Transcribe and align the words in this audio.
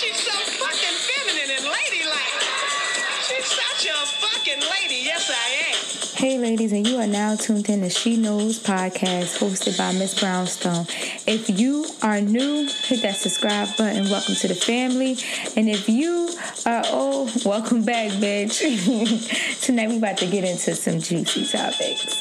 she's 0.00 0.20
so 0.20 0.32
fucking 0.32 0.96
feminine 0.96 1.50
and 1.58 1.64
ladylike. 1.64 2.40
She's 3.28 3.44
such 3.44 3.86
a 3.86 4.06
fucking 4.06 4.60
lady. 4.60 5.02
Yes, 5.04 5.30
I 5.30 5.48
am. 5.68 5.76
Hey, 6.16 6.38
ladies, 6.38 6.72
and 6.72 6.86
you 6.86 6.96
are 6.98 7.06
now 7.06 7.36
tuned 7.36 7.68
in 7.68 7.82
to 7.82 7.90
She 7.90 8.16
Knows 8.16 8.58
podcast 8.58 9.38
hosted 9.38 9.76
by 9.76 9.92
Miss 9.92 10.18
Brownstone. 10.18 10.86
If 11.26 11.50
you 11.50 11.84
are 12.02 12.20
new, 12.20 12.66
hit 12.84 13.02
that 13.02 13.16
subscribe 13.16 13.68
button. 13.76 14.08
Welcome 14.08 14.36
to 14.36 14.48
the 14.48 14.54
family. 14.54 15.18
And 15.56 15.68
if 15.68 15.86
you 15.88 16.30
are 16.64 16.84
old, 16.90 17.44
welcome 17.44 17.84
back, 17.84 18.10
bitch. 18.12 18.60
Tonight, 19.62 19.88
we're 19.88 19.98
about 19.98 20.16
to 20.18 20.26
get 20.26 20.44
into 20.44 20.74
some 20.76 21.00
juicy 21.00 21.46
topics. 21.46 22.20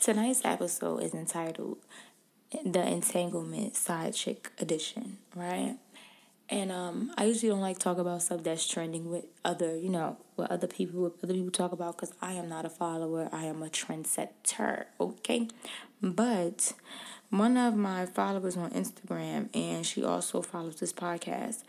Tonight's 0.00 0.44
episode 0.44 1.02
is 1.04 1.14
entitled 1.14 1.78
The 2.50 2.80
Entanglement 2.86 3.76
Side 3.76 4.14
Chick 4.14 4.50
Edition, 4.58 5.18
right? 5.34 5.76
And 6.48 6.72
um, 6.72 7.12
I 7.16 7.26
usually 7.26 7.50
don't 7.50 7.60
like 7.60 7.78
talk 7.78 7.98
about 7.98 8.22
stuff 8.22 8.42
that's 8.42 8.66
trending 8.66 9.08
with 9.08 9.24
other, 9.44 9.76
you 9.76 9.88
know, 9.88 10.16
what 10.34 10.50
other 10.50 10.66
people 10.66 11.14
other 11.22 11.32
people 11.32 11.52
talk 11.52 11.70
about 11.70 11.96
because 11.96 12.12
I 12.20 12.32
am 12.32 12.48
not 12.48 12.64
a 12.64 12.68
follower. 12.68 13.28
I 13.32 13.44
am 13.44 13.62
a 13.62 13.68
trendsetter. 13.68 14.86
Okay, 15.00 15.46
but 16.02 16.72
one 17.30 17.56
of 17.56 17.76
my 17.76 18.04
followers 18.06 18.56
on 18.56 18.70
Instagram, 18.70 19.48
and 19.54 19.86
she 19.86 20.02
also 20.02 20.42
follows 20.42 20.80
this 20.80 20.92
podcast. 20.92 21.62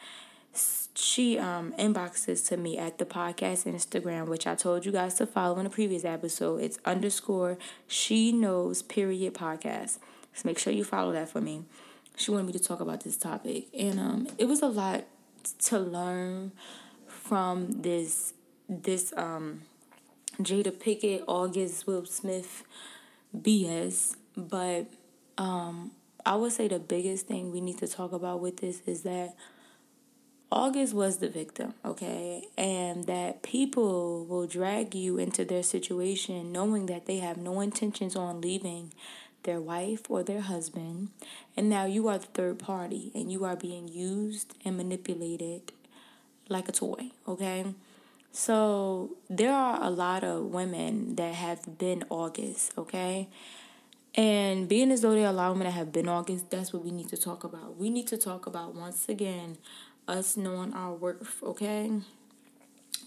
She 0.96 1.38
um 1.38 1.74
inboxes 1.78 2.48
to 2.48 2.58
me 2.58 2.80
at 2.80 2.98
the 2.98 3.06
podcast 3.06 3.72
Instagram, 3.72 4.28
which 4.28 4.48
I 4.48 4.56
told 4.56 4.84
you 4.84 4.92
guys 4.92 5.14
to 5.16 5.28
follow 5.28 5.60
in 5.60 5.66
the 5.66 5.70
previous 5.70 6.04
episode. 6.04 6.60
It's 6.60 6.80
underscore 6.86 7.60
she 7.88 8.32
knows 8.32 8.82
period 8.82 9.36
podcast. 9.36 10.00
So 10.34 10.48
make 10.48 10.60
sure 10.60 10.74
you 10.74 10.84
follow 10.84 11.12
that 11.14 11.30
for 11.30 11.42
me 11.42 11.66
she 12.16 12.32
wanted 12.32 12.48
me 12.48 12.54
to 12.54 12.60
talk 12.60 12.80
about 12.80 13.04
this 13.04 13.18
topic, 13.18 13.68
and 13.78 14.00
um, 14.00 14.28
it 14.38 14.46
was 14.46 14.62
a 14.62 14.68
lot 14.68 15.06
to 15.66 15.80
learn 15.80 16.52
from 17.08 17.82
this 17.82 18.34
this 18.70 19.14
um, 19.18 19.62
Jada 20.40 20.72
Pinkett, 20.72 21.24
August 21.28 21.88
Will 21.88 22.06
Smith 22.06 22.64
BS. 23.36 24.16
But 24.38 24.88
um, 25.38 25.92
I 26.26 26.36
would 26.36 26.54
say 26.54 26.68
the 26.68 26.80
biggest 26.80 27.28
thing 27.28 27.52
we 27.52 27.60
need 27.60 27.80
to 27.80 27.88
talk 27.88 28.14
about 28.14 28.40
with 28.40 28.58
this 28.58 28.82
is 28.86 29.04
that 29.04 29.36
August 30.52 30.94
was 30.94 31.18
the 31.18 31.28
victim, 31.30 31.74
okay? 31.84 32.48
And 32.58 33.06
that 33.08 33.42
people 33.42 34.26
will 34.26 34.48
drag 34.48 34.94
you 34.96 35.18
into 35.18 35.44
their 35.44 35.64
situation 35.64 36.52
knowing 36.52 36.86
that 36.86 37.08
they 37.08 37.18
have 37.18 37.38
no 37.38 37.60
intentions 37.62 38.16
on 38.16 38.42
leaving 38.42 38.94
their 39.44 39.60
wife 39.60 40.10
or 40.10 40.24
their 40.24 40.42
husband, 40.42 41.10
and 41.56 41.70
now 41.70 41.86
you 41.86 42.08
are 42.08 42.18
the 42.18 42.28
third 42.28 42.60
party 42.60 43.12
and 43.14 43.32
you 43.32 43.44
are 43.44 43.56
being 43.56 43.88
used 43.88 44.54
and 44.64 44.78
manipulated 44.78 45.72
like 46.50 46.68
a 46.68 46.72
toy, 46.72 47.12
okay? 47.28 47.66
So 48.32 49.18
there 49.30 49.54
are 49.54 49.84
a 49.84 49.90
lot 49.90 50.24
of 50.24 50.46
women 50.46 51.16
that 51.16 51.36
have 51.36 51.78
been 51.78 52.04
August, 52.10 52.74
okay? 52.78 53.28
And 54.16 54.68
being 54.68 54.92
as 54.92 55.02
though 55.02 55.14
there 55.14 55.26
are 55.26 55.30
a 55.30 55.34
lot 55.34 55.52
of 55.52 55.54
women 55.54 55.68
that 55.68 55.74
have 55.74 55.92
been 55.92 56.08
August, 56.08 56.50
that's 56.50 56.74
what 56.74 56.84
we 56.84 56.92
need 56.92 57.10
to 57.10 57.18
talk 57.18 57.44
about. 57.44 57.78
We 57.78 57.90
need 57.90 58.08
to 58.08 58.18
talk 58.18 58.46
about 58.46 58.76
once 58.76 59.08
again 59.10 59.58
us 60.08 60.38
knowing 60.38 60.74
our 60.74 60.94
worth, 60.94 61.42
okay? 61.44 61.92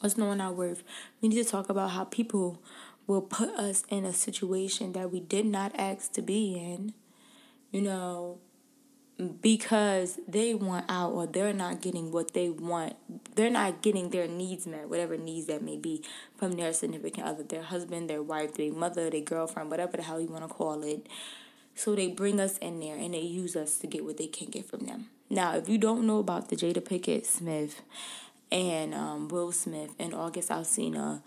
Us 0.03 0.17
knowing 0.17 0.41
our 0.41 0.53
worth. 0.53 0.83
We 1.21 1.29
need 1.29 1.43
to 1.43 1.51
talk 1.51 1.69
about 1.69 1.91
how 1.91 2.05
people 2.05 2.63
will 3.07 3.23
put 3.23 3.51
us 3.51 3.85
in 3.89 4.05
a 4.05 4.13
situation 4.13 4.93
that 4.93 5.13
we 5.13 5.21
did 5.21 5.47
not 5.47 5.73
ask 5.79 6.13
to 6.13 6.23
be 6.23 6.55
in, 6.55 6.95
you 7.71 7.81
know, 7.81 8.39
because 9.41 10.19
they 10.27 10.55
want 10.55 10.85
out 10.89 11.13
or 11.13 11.27
they're 11.27 11.53
not 11.53 11.81
getting 11.81 12.11
what 12.11 12.35
they 12.35 12.51
want. 12.51 12.97
They're 13.37 13.51
not 13.51 13.83
getting 13.83 14.11
their 14.11 14.27
needs 14.27 14.67
met, 14.67 14.89
whatever 14.89 15.17
needs 15.17 15.47
that 15.47 15.63
may 15.63 15.77
be, 15.77 16.03
from 16.37 16.53
their 16.53 16.73
significant 16.73 17.27
other, 17.27 17.43
their 17.43 17.63
husband, 17.63 18.11
their 18.11 18.23
wife, 18.23 18.55
their 18.55 18.73
mother, 18.73 19.11
their 19.11 19.21
girlfriend, 19.21 19.71
whatever 19.71 19.97
the 19.97 20.03
hell 20.03 20.21
you 20.21 20.29
want 20.29 20.47
to 20.47 20.53
call 20.53 20.83
it. 20.83 21.07
So 21.77 21.95
they 21.95 22.09
bring 22.09 22.41
us 22.41 22.59
in 22.59 22.81
there 22.81 22.97
and 22.97 23.15
they 23.15 23.21
use 23.21 23.57
us 23.57 23.79
to 23.79 23.87
get 23.87 24.05
what 24.05 24.17
they 24.17 24.27
can 24.27 24.49
get 24.49 24.69
from 24.69 24.87
them. 24.87 25.11
Now, 25.31 25.57
if 25.57 25.69
you 25.69 25.79
don't 25.79 26.07
know 26.07 26.19
about 26.19 26.49
the 26.49 26.57
Jada 26.57 26.79
Pinkett 26.79 27.27
Smith 27.27 27.83
and 28.51 28.95
um, 28.95 29.29
Will 29.29 29.53
Smith 29.53 29.91
and 29.99 30.15
August 30.15 30.51
Alsina 30.51 31.23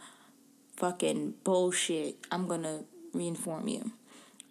fucking 0.77 1.33
bullshit, 1.43 2.15
I'm 2.31 2.47
gonna 2.47 2.83
reinform 3.13 3.69
you. 3.69 3.91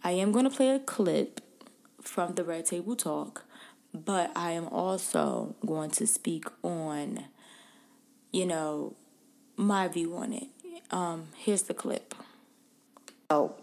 I 0.05 0.11
am 0.13 0.33
gonna 0.33 0.51
play 0.51 0.71
a 0.71 0.79
clip 0.79 1.41
from 2.03 2.35
the 2.35 2.45
Red 2.45 2.67
Table 2.67 2.95
Talk, 2.97 3.45
but 3.95 4.31
I 4.37 4.51
am 4.53 4.67
also 4.69 5.55
going 5.65 5.91
to 5.93 6.07
speak 6.07 6.45
on, 6.63 7.25
you 8.33 8.47
know, 8.47 8.95
my 9.57 9.89
view 9.89 10.15
on 10.17 10.33
it. 10.33 10.49
Um, 10.91 11.29
here's 11.37 11.63
the 11.63 11.75
clip. 11.75 12.15
Oh, 13.31 13.55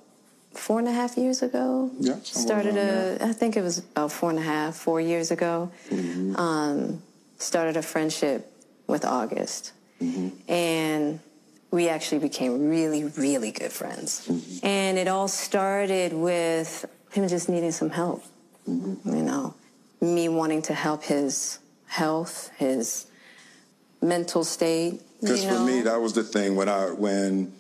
four 0.53 0.79
and 0.79 0.87
a 0.87 0.91
half 0.91 1.17
years 1.17 1.41
ago. 1.41 1.91
Yeah, 1.99 2.17
started 2.23 2.75
a. 2.75 3.17
I 3.21 3.31
think 3.33 3.55
it 3.55 3.61
was 3.61 3.77
about 3.79 4.11
four 4.11 4.29
and 4.29 4.39
a 4.39 4.41
half, 4.41 4.75
four 4.75 4.99
years 4.99 5.31
ago. 5.31 5.71
Mm-hmm. 5.89 6.35
Um, 6.35 7.01
started 7.37 7.77
a 7.77 7.81
friendship 7.81 8.51
with 8.87 9.05
August, 9.05 9.73
Mm-hmm. 10.01 10.51
and 10.51 11.19
we 11.73 11.89
actually 11.89 12.19
became 12.19 12.69
really, 12.69 13.03
really 13.03 13.51
good 13.51 13.71
friends. 13.71 14.29
And 14.61 14.99
it 14.99 15.07
all 15.07 15.27
started 15.27 16.13
with 16.13 16.85
him 17.11 17.27
just 17.27 17.49
needing 17.49 17.71
some 17.71 17.89
help. 17.89 18.23
You 18.67 18.99
know, 19.03 19.55
me 19.99 20.29
wanting 20.29 20.61
to 20.63 20.75
help 20.75 21.03
his 21.03 21.57
health, 21.87 22.51
his 22.57 23.07
mental 24.03 24.43
state. 24.43 25.01
Because 25.19 25.43
for 25.43 25.59
me, 25.59 25.81
that 25.81 25.99
was 25.99 26.13
the 26.13 26.23
thing 26.23 26.55
when 26.55 26.69
I 26.69 26.91
when 26.91 27.51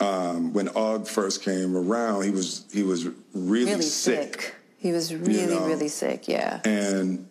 um, 0.00 0.52
when 0.52 0.68
Og 0.68 1.08
first 1.08 1.42
came 1.42 1.76
around, 1.76 2.22
he 2.22 2.30
was 2.30 2.64
he 2.72 2.84
was 2.84 3.06
really, 3.34 3.72
really 3.72 3.82
sick. 3.82 4.42
sick. 4.42 4.54
He 4.78 4.92
was 4.92 5.12
really, 5.12 5.56
know. 5.56 5.66
really 5.66 5.88
sick. 5.88 6.28
Yeah. 6.28 6.60
and 6.64 7.28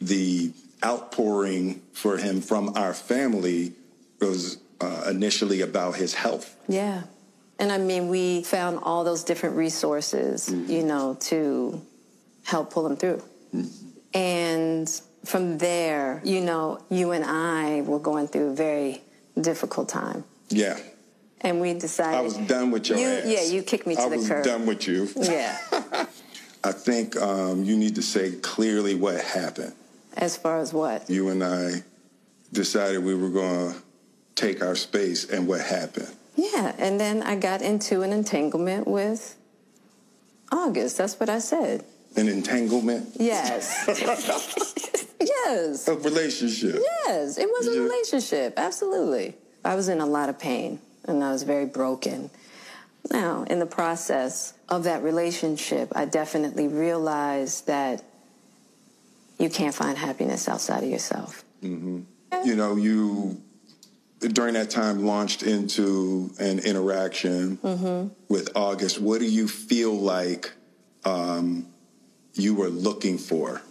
the 0.00 0.52
outpouring 0.84 1.82
for 1.92 2.18
him 2.18 2.40
from 2.40 2.76
our 2.76 2.94
family 2.94 3.72
was 4.20 4.58
uh, 4.80 5.06
initially 5.10 5.60
about 5.60 5.96
his 5.96 6.14
health. 6.14 6.56
Yeah. 6.68 7.02
And 7.58 7.70
I 7.70 7.78
mean, 7.78 8.08
we 8.08 8.42
found 8.42 8.78
all 8.82 9.04
those 9.04 9.22
different 9.24 9.56
resources, 9.56 10.48
Mm-hmm. 10.48 10.70
you 10.72 10.82
know, 10.84 11.16
to 11.20 11.80
help 12.44 12.72
pull 12.72 12.86
him 12.86 12.96
through. 12.96 13.22
And 14.14 14.88
from 15.24 15.58
there, 15.58 16.20
you 16.24 16.40
know, 16.40 16.82
you 16.90 17.12
and 17.12 17.24
I 17.24 17.82
were 17.82 17.98
going 17.98 18.28
through 18.28 18.48
a 18.50 18.54
very 18.54 19.02
difficult 19.40 19.88
time. 19.88 20.24
Yeah, 20.48 20.78
And 21.42 21.60
we 21.60 21.74
decided. 21.74 22.18
I 22.18 22.22
was 22.22 22.36
done 22.36 22.70
with 22.70 22.88
your 22.88 22.98
you, 22.98 23.06
ass. 23.06 23.22
Yeah, 23.26 23.42
you 23.54 23.62
kicked 23.62 23.86
me 23.86 23.94
to 23.94 24.00
I 24.02 24.08
the 24.08 24.16
was 24.16 24.28
done 24.28 24.66
with 24.66 24.88
you. 24.88 25.08
Yeah. 25.16 25.56
I 26.64 26.72
think 26.72 27.16
um, 27.16 27.64
you 27.64 27.76
need 27.76 27.94
to 27.94 28.02
say 28.02 28.32
clearly 28.32 28.94
what 28.94 29.20
happened. 29.20 29.72
as 30.16 30.36
far 30.36 30.58
as 30.58 30.72
what? 30.72 31.08
You 31.08 31.28
and 31.28 31.42
I 31.44 31.82
decided 32.52 33.04
we 33.04 33.14
were 33.14 33.30
going 33.30 33.72
to 33.74 33.82
take 34.40 34.62
our 34.62 34.74
space, 34.74 35.28
and 35.28 35.46
what 35.46 35.60
happened? 35.60 36.08
Yeah. 36.36 36.74
And 36.78 36.98
then 36.98 37.22
I 37.22 37.36
got 37.36 37.60
into 37.62 38.02
an 38.02 38.12
entanglement 38.12 38.88
with 38.88 39.36
August. 40.50 40.98
That's 40.98 41.18
what 41.20 41.28
I 41.28 41.38
said. 41.38 41.84
An 42.16 42.28
entanglement, 42.28 43.10
Yes. 43.18 43.84
yes. 45.20 45.86
a 45.88 45.94
relationship. 45.94 46.76
Yes, 47.06 47.38
it 47.38 47.46
was 47.48 47.68
a 47.68 47.74
Yeah. 47.74 47.80
relationship. 47.82 48.54
Absolutely. 48.56 49.36
I 49.64 49.74
was 49.76 49.88
in 49.88 50.00
a 50.00 50.06
lot 50.06 50.28
of 50.28 50.38
pain 50.38 50.80
and 51.04 51.22
I 51.22 51.30
was 51.30 51.44
very 51.44 51.66
broken. 51.66 52.30
Now, 53.10 53.44
in 53.44 53.60
the 53.60 53.66
process 53.66 54.54
of 54.68 54.84
that 54.84 55.02
relationship, 55.02 55.92
I 55.94 56.04
definitely 56.04 56.66
realized 56.68 57.66
that 57.66 58.02
you 59.38 59.48
can't 59.48 59.74
find 59.74 59.96
happiness 59.96 60.48
outside 60.48 60.82
of 60.82 60.90
yourself. 60.90 61.44
Mm-hmm. 61.62 62.00
You 62.44 62.56
know, 62.56 62.76
you 62.76 63.40
during 64.20 64.54
that 64.54 64.70
time 64.70 65.04
launched 65.04 65.42
into 65.42 66.30
an 66.38 66.58
interaction 66.60 67.56
mm-hmm. 67.58 68.08
with 68.28 68.50
August. 68.54 69.00
What 69.00 69.20
do 69.20 69.26
you 69.26 69.48
feel 69.48 69.94
like 69.94 70.52
um, 71.04 71.66
you 72.34 72.54
were 72.54 72.68
looking 72.68 73.18
for? 73.18 73.62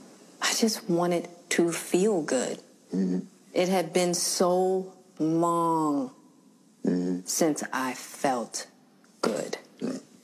I 0.41 0.53
just 0.53 0.89
wanted 0.89 1.29
to 1.49 1.71
feel 1.71 2.21
good. 2.21 2.59
Mm-hmm. 2.93 3.19
It 3.53 3.69
had 3.69 3.93
been 3.93 4.13
so 4.13 4.93
long 5.19 6.11
mm-hmm. 6.85 7.19
since 7.25 7.63
I 7.71 7.93
felt 7.93 8.67
good. 9.21 9.57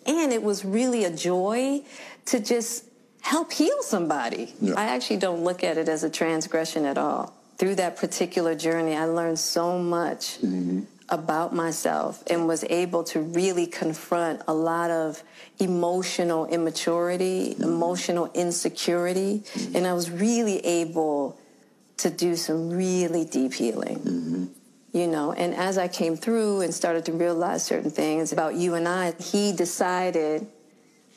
And 0.07 0.31
it 0.31 0.43
was 0.43 0.63
really 0.63 1.03
a 1.03 1.09
joy 1.09 1.81
to 2.25 2.39
just 2.39 2.85
help 3.21 3.51
heal 3.51 3.81
somebody. 3.81 4.53
Yeah. 4.61 4.75
I 4.77 4.83
actually 4.85 5.17
don't 5.17 5.43
look 5.43 5.63
at 5.63 5.77
it 5.79 5.89
as 5.89 6.03
a 6.03 6.09
transgression 6.11 6.85
at 6.85 6.97
all. 6.97 7.34
Through 7.57 7.75
that 7.75 7.95
particular 7.95 8.55
journey, 8.55 8.95
I 8.95 9.05
learned 9.05 9.39
so 9.39 9.79
much 9.79 10.39
about 11.09 11.53
myself 11.53 12.23
and 12.27 12.47
was 12.47 12.63
able 12.65 13.03
to 13.03 13.21
really 13.21 13.67
confront 13.67 14.41
a 14.47 14.53
lot 14.53 14.89
of 14.91 15.23
emotional 15.59 16.45
immaturity, 16.47 17.53
mm-hmm. 17.53 17.63
emotional 17.63 18.31
insecurity, 18.33 19.43
mm-hmm. 19.53 19.75
and 19.75 19.87
I 19.87 19.93
was 19.93 20.09
really 20.09 20.65
able 20.65 21.39
to 21.97 22.09
do 22.09 22.35
some 22.35 22.71
really 22.71 23.23
deep 23.23 23.53
healing. 23.53 23.99
Mm-hmm. 23.99 24.45
You 24.93 25.07
know, 25.07 25.33
and 25.33 25.53
as 25.53 25.77
I 25.77 25.89
came 25.89 26.15
through 26.15 26.61
and 26.61 26.73
started 26.73 27.05
to 27.05 27.11
realize 27.11 27.65
certain 27.65 27.91
things 27.91 28.31
about 28.31 28.55
you 28.55 28.75
and 28.75 28.87
I, 28.87 29.11
he 29.19 29.51
decided 29.51 30.47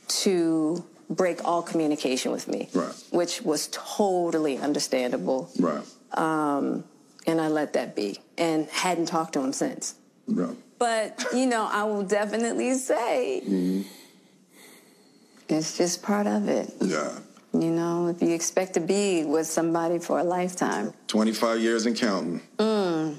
to 0.09 0.85
break 1.09 1.45
all 1.45 1.63
communication 1.63 2.33
with 2.33 2.49
me, 2.49 2.69
right. 2.75 2.93
which 3.11 3.41
was 3.43 3.69
totally 3.73 4.59
understandable. 4.59 5.49
Right. 5.59 5.85
Um, 6.15 6.85
and 7.27 7.41
I 7.41 7.49
let 7.49 7.75
that 7.75 7.95
be 7.95 8.19
and 8.37 8.69
hadn't 8.69 9.07
talked 9.07 9.35
to 9.35 9.41
him 9.41 9.53
since. 9.53 9.95
Right. 10.27 10.57
But, 10.79 11.25
you 11.35 11.47
know, 11.47 11.69
I 11.71 11.85
will 11.85 12.05
definitely 12.05 12.75
say 12.75 13.43
mm-hmm. 13.45 13.83
it's 15.49 15.77
just 15.77 16.03
part 16.03 16.27
of 16.27 16.49
it. 16.49 16.73
Yeah. 16.81 17.19
You 17.53 17.71
know, 17.71 18.09
if 18.09 18.23
you 18.23 18.35
expect 18.35 18.75
to 18.75 18.81
be 18.81 19.25
with 19.25 19.47
somebody 19.47 19.99
for 19.99 20.19
a 20.19 20.25
lifetime 20.25 20.93
25 21.09 21.61
years 21.61 21.87
and 21.87 21.97
counting. 21.97 22.43
Mm. 22.59 23.17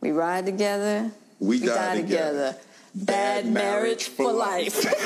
We 0.00 0.12
ride 0.12 0.46
together, 0.46 1.10
we, 1.40 1.60
we 1.60 1.66
die, 1.66 1.74
die, 1.74 1.96
together. 2.00 2.52
together. 2.52 2.58
Bad, 2.94 3.44
Bad 3.44 3.52
marriage, 3.52 3.52
marriage, 3.52 4.08
for 4.08 4.32
life. 4.32 4.84
life. 4.84 5.04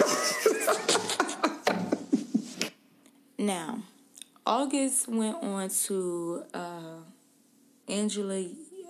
now, 3.38 3.82
August 4.44 5.06
went 5.06 5.36
on 5.40 5.68
to 5.68 6.42
uh, 6.52 6.98
Angela 7.86 8.44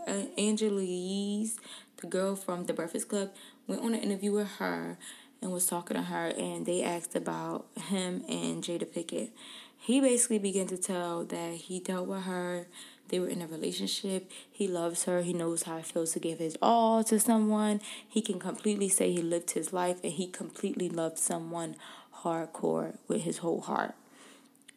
uh, 0.08 0.24
Angela 0.38 0.82
Yee's, 0.82 1.58
the 1.98 2.06
girl 2.06 2.34
from 2.36 2.64
the 2.64 2.72
Breakfast 2.72 3.08
Club, 3.08 3.30
went 3.66 3.82
on 3.82 3.94
an 3.94 4.00
interview 4.00 4.32
with 4.32 4.48
her 4.52 4.96
and 5.42 5.52
was 5.52 5.66
talking 5.66 5.96
to 5.96 6.04
her, 6.04 6.32
and 6.38 6.64
they 6.64 6.82
asked 6.82 7.14
about 7.14 7.66
him 7.76 8.24
and 8.30 8.64
Jada 8.64 8.86
Pinkett. 8.86 9.30
He 9.76 10.00
basically 10.00 10.38
began 10.38 10.68
to 10.68 10.78
tell 10.78 11.24
that 11.26 11.54
he 11.54 11.80
dealt 11.80 12.08
with 12.08 12.22
her. 12.22 12.66
They 13.08 13.20
were 13.20 13.28
in 13.28 13.42
a 13.42 13.46
relationship. 13.46 14.30
He 14.50 14.66
loves 14.66 15.04
her. 15.04 15.20
He 15.20 15.34
knows 15.34 15.64
how 15.64 15.76
it 15.76 15.86
feels 15.86 16.12
to 16.12 16.18
give 16.18 16.38
his 16.38 16.56
all 16.62 17.04
to 17.04 17.20
someone. 17.20 17.82
He 18.08 18.22
can 18.22 18.38
completely 18.38 18.88
say 18.88 19.12
he 19.12 19.20
lived 19.20 19.50
his 19.50 19.72
life 19.72 19.98
and 20.02 20.12
he 20.12 20.28
completely 20.28 20.88
loved 20.88 21.18
someone 21.18 21.76
hardcore 22.22 22.96
with 23.06 23.22
his 23.22 23.38
whole 23.38 23.60
heart. 23.62 23.94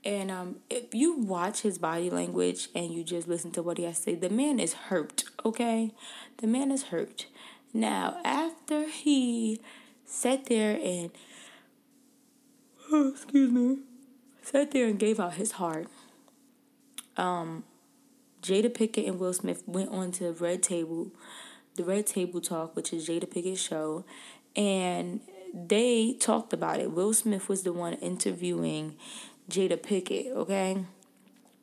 And 0.05 0.29
um, 0.29 0.57
if 0.69 0.93
you 0.93 1.17
watch 1.17 1.61
his 1.61 1.79
body 1.79 2.11
language 2.11 2.69
and 2.75 2.91
you 2.91 3.03
just 3.03 3.27
listen 3.27 3.49
to 3.51 3.63
what 3.63 3.79
he 3.79 3.85
has 3.85 3.97
to 3.97 4.03
say, 4.03 4.15
the 4.15 4.29
man 4.29 4.59
is 4.59 4.73
hurt, 4.73 5.23
okay? 5.43 5.91
The 6.37 6.47
man 6.47 6.69
is 6.69 6.83
hurt. 6.83 7.25
Now, 7.73 8.17
after 8.23 8.87
he 8.87 9.59
sat 10.05 10.45
there 10.45 10.79
and, 10.81 11.09
excuse 13.13 13.51
me, 13.51 13.79
sat 14.43 14.71
there 14.71 14.87
and 14.87 14.99
gave 14.99 15.19
out 15.19 15.33
his 15.33 15.53
heart, 15.53 15.87
um, 17.17 17.63
Jada 18.43 18.69
Pinkett 18.69 19.07
and 19.07 19.19
Will 19.19 19.33
Smith 19.33 19.63
went 19.65 19.89
on 19.89 20.11
to 20.13 20.31
Red 20.33 20.61
Table, 20.61 21.11
the 21.75 21.83
Red 21.83 22.05
Table 22.05 22.39
Talk, 22.41 22.75
which 22.75 22.93
is 22.93 23.09
Jada 23.09 23.25
Pinkett's 23.25 23.59
show, 23.59 24.05
and 24.55 25.21
they 25.51 26.13
talked 26.13 26.53
about 26.53 26.79
it. 26.79 26.91
Will 26.91 27.13
Smith 27.13 27.49
was 27.49 27.63
the 27.63 27.73
one 27.73 27.93
interviewing 27.93 28.95
Jada 29.49 29.77
Pinkett, 29.77 30.31
okay? 30.31 30.83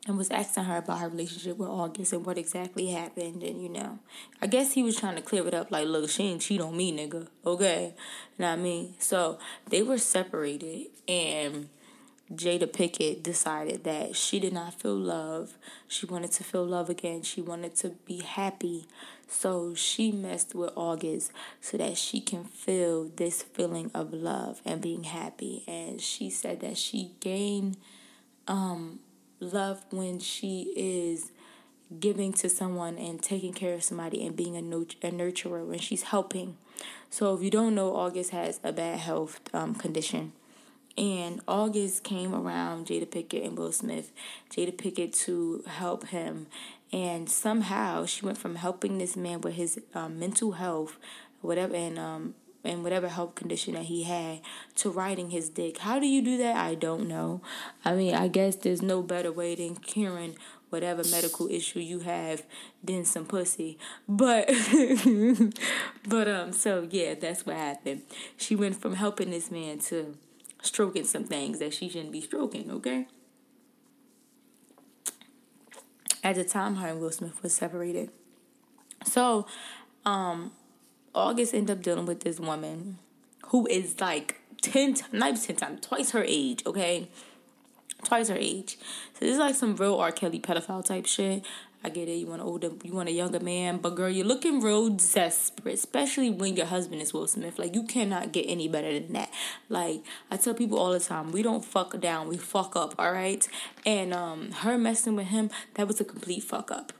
And 0.05 0.17
was 0.17 0.29
asking 0.29 0.65
her 0.65 0.77
about 0.77 0.99
her 0.99 1.09
relationship 1.09 1.57
with 1.57 1.69
August 1.69 2.11
and 2.11 2.25
what 2.25 2.37
exactly 2.37 2.87
happened. 2.87 3.41
And, 3.41 3.61
you 3.61 3.69
know, 3.69 3.99
I 4.41 4.47
guess 4.47 4.73
he 4.73 4.83
was 4.83 4.97
trying 4.97 5.15
to 5.15 5.21
clear 5.21 5.47
it 5.47 5.53
up 5.53 5.71
like, 5.71 5.87
look, 5.87 6.09
she 6.09 6.23
ain't 6.23 6.41
cheat 6.41 6.59
on 6.59 6.75
me, 6.75 6.91
nigga. 6.91 7.27
Okay? 7.45 7.93
You 8.37 8.41
know 8.43 8.49
what 8.49 8.59
I 8.59 8.61
mean? 8.61 8.95
So 8.99 9.39
they 9.69 9.81
were 9.81 9.97
separated. 9.97 10.87
And 11.07 11.69
Jada 12.31 12.67
Pinkett 12.67 13.21
decided 13.21 13.83
that 13.83 14.15
she 14.15 14.39
did 14.39 14.53
not 14.53 14.79
feel 14.79 14.95
love. 14.95 15.57
She 15.87 16.05
wanted 16.05 16.31
to 16.33 16.43
feel 16.43 16.65
love 16.65 16.89
again. 16.89 17.21
She 17.21 17.41
wanted 17.41 17.75
to 17.77 17.89
be 18.05 18.21
happy. 18.21 18.87
So 19.27 19.75
she 19.75 20.11
messed 20.11 20.55
with 20.55 20.71
August 20.75 21.31
so 21.59 21.77
that 21.77 21.97
she 21.97 22.21
can 22.21 22.45
feel 22.45 23.09
this 23.15 23.41
feeling 23.41 23.91
of 23.93 24.13
love 24.13 24.61
and 24.65 24.81
being 24.81 25.03
happy. 25.03 25.63
And 25.67 25.99
she 26.01 26.29
said 26.29 26.61
that 26.61 26.77
she 26.77 27.11
gained 27.19 27.77
um, 28.47 28.99
love 29.39 29.85
when 29.89 30.19
she 30.19 30.73
is 30.75 31.31
giving 31.99 32.33
to 32.33 32.49
someone 32.49 32.97
and 32.97 33.21
taking 33.21 33.53
care 33.53 33.73
of 33.73 33.83
somebody 33.83 34.25
and 34.25 34.35
being 34.35 34.55
a, 34.55 34.61
nurt- 34.61 34.95
a 35.03 35.11
nurturer 35.11 35.65
when 35.65 35.79
she's 35.79 36.03
helping. 36.03 36.57
So 37.09 37.35
if 37.35 37.43
you 37.43 37.51
don't 37.51 37.75
know, 37.75 37.95
August 37.95 38.31
has 38.31 38.59
a 38.63 38.71
bad 38.71 38.99
health 38.99 39.41
um, 39.53 39.75
condition. 39.75 40.31
And 40.95 41.41
August 41.47 42.03
came 42.03 42.35
around 42.35 42.87
Jada 42.87 43.07
Pinkett 43.07 43.45
and 43.45 43.57
Will 43.57 43.71
Smith, 43.71 44.11
Jada 44.51 44.71
Pinkett 44.71 45.17
to 45.25 45.63
help 45.67 46.07
him 46.09 46.47
and 46.93 47.27
somehow 47.27 48.05
she 48.05 48.23
went 48.23 48.37
from 48.37 48.55
helping 48.55 48.99
this 48.99 49.17
man 49.17 49.41
with 49.41 49.55
his 49.55 49.81
um, 49.95 50.19
mental 50.19 50.53
health, 50.53 50.99
whatever, 51.41 51.75
and 51.75 51.97
um, 51.97 52.35
and 52.63 52.83
whatever 52.83 53.09
health 53.09 53.35
condition 53.35 53.73
that 53.73 53.85
he 53.85 54.03
had, 54.03 54.39
to 54.75 54.89
riding 54.89 55.31
his 55.31 55.49
dick. 55.49 55.79
How 55.79 55.99
do 55.99 56.05
you 56.05 56.21
do 56.21 56.37
that? 56.37 56.55
I 56.55 56.75
don't 56.75 57.07
know. 57.07 57.41
I 57.83 57.95
mean, 57.95 58.13
I 58.13 58.27
guess 58.29 58.55
there's 58.55 58.81
no 58.81 59.01
better 59.01 59.31
way 59.31 59.55
than 59.55 59.75
curing 59.75 60.37
whatever 60.69 61.03
medical 61.11 61.47
issue 61.49 61.79
you 61.79 61.99
have 61.99 62.43
than 62.83 63.05
some 63.05 63.25
pussy. 63.25 63.77
But 64.07 64.47
but 66.07 66.27
um 66.27 66.53
so 66.53 66.87
yeah, 66.89 67.15
that's 67.15 67.45
what 67.45 67.55
happened. 67.55 68.03
She 68.37 68.55
went 68.55 68.79
from 68.79 68.95
helping 68.95 69.31
this 69.31 69.49
man 69.49 69.79
to 69.79 70.15
stroking 70.63 71.03
some 71.03 71.25
things 71.25 71.59
that 71.59 71.73
she 71.75 71.87
shouldn't 71.87 72.11
be 72.11 72.21
stroking, 72.21 72.71
okay? 72.71 73.05
at 76.23 76.35
the 76.35 76.43
time 76.43 76.75
her 76.75 76.87
and 76.87 76.99
Will 76.99 77.11
Smith 77.11 77.43
was 77.43 77.53
separated. 77.53 78.09
So, 79.05 79.45
um, 80.05 80.53
August 81.13 81.53
ended 81.53 81.77
up 81.77 81.83
dealing 81.83 82.05
with 82.05 82.21
this 82.21 82.39
woman 82.39 82.97
who 83.47 83.67
is 83.67 83.99
like 83.99 84.39
10, 84.61 84.95
not 85.11 85.35
10 85.35 85.55
times, 85.57 85.85
twice 85.85 86.11
her 86.11 86.23
age, 86.25 86.63
okay? 86.65 87.09
Twice 88.03 88.29
her 88.29 88.37
age. 88.37 88.77
So 89.13 89.25
this 89.25 89.33
is 89.33 89.37
like 89.37 89.55
some 89.55 89.75
real 89.75 89.95
R. 89.95 90.11
Kelly 90.11 90.39
pedophile 90.39 90.83
type 90.83 91.05
shit. 91.05 91.45
I 91.83 91.89
get 91.89 92.07
it. 92.07 92.13
You 92.13 92.27
want 92.27 92.41
an 92.41 92.47
older, 92.47 92.71
you 92.83 92.93
want 92.93 93.09
a 93.09 93.11
younger 93.11 93.39
man, 93.39 93.77
but 93.77 93.95
girl, 93.95 94.09
you're 94.09 94.25
looking 94.25 94.61
real 94.61 94.89
desperate, 94.89 95.73
especially 95.73 96.29
when 96.29 96.55
your 96.55 96.65
husband 96.65 97.01
is 97.01 97.13
Will 97.13 97.27
Smith. 97.27 97.59
Like 97.59 97.75
you 97.75 97.83
cannot 97.83 98.31
get 98.31 98.43
any 98.43 98.69
better 98.69 98.99
than 98.99 99.13
that. 99.13 99.29
Like 99.67 100.03
I 100.31 100.37
tell 100.37 100.53
people 100.53 100.79
all 100.79 100.93
the 100.93 100.99
time, 100.99 101.31
we 101.31 101.41
don't 101.41 101.65
fuck 101.65 101.99
down, 101.99 102.29
we 102.29 102.37
fuck 102.37 102.75
up. 102.75 102.95
All 102.97 103.11
right, 103.11 103.45
and 103.85 104.13
um, 104.13 104.51
her 104.51 104.77
messing 104.77 105.15
with 105.15 105.27
him, 105.27 105.49
that 105.73 105.87
was 105.87 105.99
a 105.99 106.05
complete 106.05 106.43
fuck 106.43 106.71
up. 106.71 106.93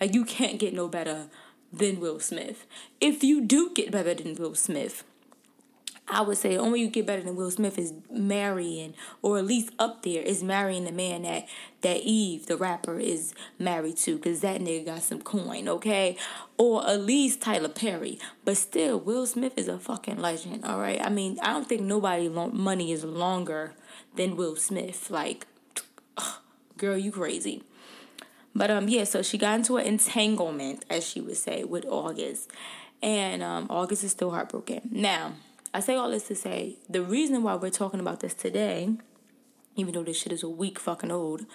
Like 0.00 0.14
you 0.14 0.24
can't 0.24 0.58
get 0.58 0.72
no 0.72 0.88
better 0.88 1.26
than 1.72 2.00
Will 2.00 2.20
Smith. 2.20 2.66
If 3.00 3.22
you 3.22 3.42
do 3.42 3.70
get 3.74 3.90
better 3.90 4.14
than 4.14 4.34
Will 4.36 4.54
Smith, 4.54 5.04
I 6.08 6.20
would 6.20 6.36
say 6.36 6.56
the 6.56 6.60
only 6.60 6.80
you 6.80 6.88
get 6.88 7.06
better 7.06 7.22
than 7.22 7.36
Will 7.36 7.50
Smith 7.50 7.78
is 7.78 7.94
marrying, 8.10 8.94
or 9.22 9.38
at 9.38 9.46
least 9.46 9.70
up 9.78 10.02
there, 10.02 10.22
is 10.22 10.42
marrying 10.42 10.84
the 10.84 10.92
man 10.92 11.22
that 11.22 11.48
that 11.82 12.00
Eve, 12.02 12.46
the 12.46 12.56
rapper, 12.56 12.98
is 12.98 13.34
married 13.58 13.96
to, 13.98 14.18
cause 14.18 14.40
that 14.40 14.60
nigga 14.60 14.86
got 14.86 15.02
some 15.02 15.22
coin, 15.22 15.68
okay? 15.68 16.16
Or 16.58 16.86
at 16.88 17.00
least 17.00 17.40
Tyler 17.40 17.68
Perry. 17.68 18.18
But 18.44 18.56
still, 18.56 19.00
Will 19.00 19.26
Smith 19.26 19.54
is 19.56 19.68
a 19.68 19.78
fucking 19.78 20.18
legend, 20.18 20.64
all 20.64 20.78
right? 20.78 21.00
I 21.00 21.08
mean, 21.08 21.38
I 21.42 21.52
don't 21.52 21.68
think 21.68 21.82
nobody 21.82 22.28
money 22.28 22.92
is 22.92 23.04
longer 23.04 23.74
than 24.14 24.36
Will 24.36 24.56
Smith. 24.56 25.10
Like, 25.10 25.46
ugh, 26.16 26.34
girl, 26.76 26.98
you 26.98 27.10
crazy. 27.10 27.62
But 28.54 28.70
um, 28.70 28.88
yeah, 28.88 29.04
so 29.04 29.22
she 29.22 29.38
got 29.38 29.54
into 29.54 29.76
an 29.76 29.86
entanglement, 29.86 30.84
as 30.90 31.06
she 31.06 31.20
would 31.20 31.36
say, 31.36 31.64
with 31.64 31.86
August, 31.86 32.50
and 33.02 33.42
um, 33.42 33.66
August 33.70 34.04
is 34.04 34.10
still 34.10 34.30
heartbroken 34.30 34.88
now. 34.90 35.32
I 35.74 35.80
say 35.80 35.96
all 35.96 36.10
this 36.10 36.28
to 36.28 36.34
say 36.34 36.76
the 36.88 37.02
reason 37.02 37.42
why 37.42 37.54
we're 37.54 37.70
talking 37.70 38.00
about 38.00 38.20
this 38.20 38.34
today, 38.34 38.90
even 39.74 39.94
though 39.94 40.02
this 40.02 40.18
shit 40.18 40.32
is 40.32 40.42
a 40.42 40.48
week 40.48 40.78
fucking 40.78 41.10
old, 41.10 41.46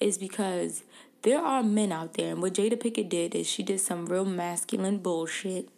is 0.00 0.16
because 0.16 0.84
there 1.22 1.40
are 1.40 1.62
men 1.62 1.92
out 1.92 2.14
there, 2.14 2.32
and 2.32 2.40
what 2.40 2.54
Jada 2.54 2.80
Pinkett 2.80 3.10
did 3.10 3.34
is 3.34 3.46
she 3.46 3.62
did 3.62 3.80
some 3.80 4.06
real 4.06 4.24
masculine 4.24 4.98
bullshit, 4.98 5.68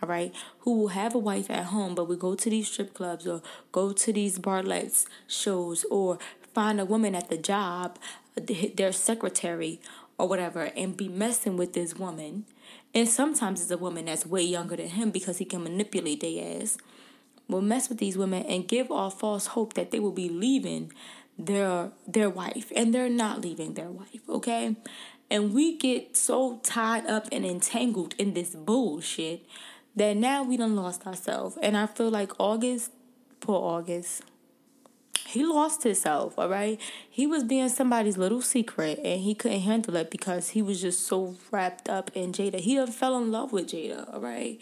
all 0.00 0.08
right, 0.08 0.32
who 0.60 0.78
will 0.78 0.88
have 0.88 1.14
a 1.14 1.18
wife 1.18 1.50
at 1.50 1.66
home, 1.66 1.96
but 1.96 2.04
we 2.04 2.16
go 2.16 2.36
to 2.36 2.50
these 2.50 2.68
strip 2.68 2.94
clubs 2.94 3.26
or 3.26 3.42
go 3.72 3.92
to 3.92 4.12
these 4.12 4.38
barlettes 4.38 5.06
shows 5.26 5.84
or 5.90 6.18
find 6.54 6.80
a 6.80 6.84
woman 6.84 7.16
at 7.16 7.30
the 7.30 7.36
job, 7.36 7.98
their 8.36 8.92
secretary 8.92 9.80
or 10.18 10.28
whatever, 10.28 10.70
and 10.76 10.96
be 10.96 11.08
messing 11.08 11.56
with 11.56 11.72
this 11.72 11.96
woman. 11.96 12.44
And 12.94 13.08
sometimes 13.08 13.62
it's 13.62 13.70
a 13.70 13.78
woman 13.78 14.04
that's 14.04 14.26
way 14.26 14.42
younger 14.42 14.76
than 14.76 14.88
him 14.88 15.10
because 15.10 15.38
he 15.38 15.44
can 15.44 15.64
manipulate 15.64 16.20
their 16.20 16.60
ass 16.62 16.76
will 17.50 17.62
mess 17.62 17.88
with 17.88 17.98
these 17.98 18.16
women 18.16 18.44
and 18.44 18.68
give 18.68 18.90
off 18.90 19.20
false 19.20 19.48
hope 19.48 19.74
that 19.74 19.90
they 19.90 20.00
will 20.00 20.12
be 20.12 20.28
leaving 20.28 20.92
their 21.38 21.90
their 22.06 22.28
wife 22.28 22.70
and 22.76 22.94
they're 22.94 23.08
not 23.08 23.40
leaving 23.40 23.74
their 23.74 23.90
wife 23.90 24.20
okay 24.28 24.76
and 25.30 25.54
we 25.54 25.76
get 25.76 26.16
so 26.16 26.58
tied 26.64 27.06
up 27.06 27.28
and 27.30 27.46
entangled 27.46 28.14
in 28.18 28.34
this 28.34 28.50
bullshit 28.54 29.46
that 29.94 30.16
now 30.16 30.42
we 30.42 30.56
done 30.56 30.74
lost 30.74 31.06
ourselves. 31.06 31.56
And 31.62 31.76
I 31.76 31.86
feel 31.86 32.10
like 32.10 32.32
August, 32.40 32.90
poor 33.38 33.56
August, 33.56 34.22
he 35.26 35.44
lost 35.44 35.84
himself, 35.84 36.36
all 36.36 36.48
right? 36.48 36.80
He 37.08 37.26
was 37.26 37.44
being 37.44 37.68
somebody's 37.68 38.18
little 38.18 38.42
secret 38.42 38.98
and 39.04 39.20
he 39.20 39.34
couldn't 39.34 39.60
handle 39.60 39.94
it 39.94 40.10
because 40.10 40.50
he 40.50 40.62
was 40.62 40.80
just 40.80 41.06
so 41.06 41.36
wrapped 41.52 41.88
up 41.88 42.10
in 42.14 42.32
Jada. 42.32 42.58
He 42.58 42.84
fell 42.86 43.16
in 43.18 43.30
love 43.30 43.52
with 43.52 43.68
Jada, 43.68 44.12
all 44.12 44.20
right? 44.20 44.58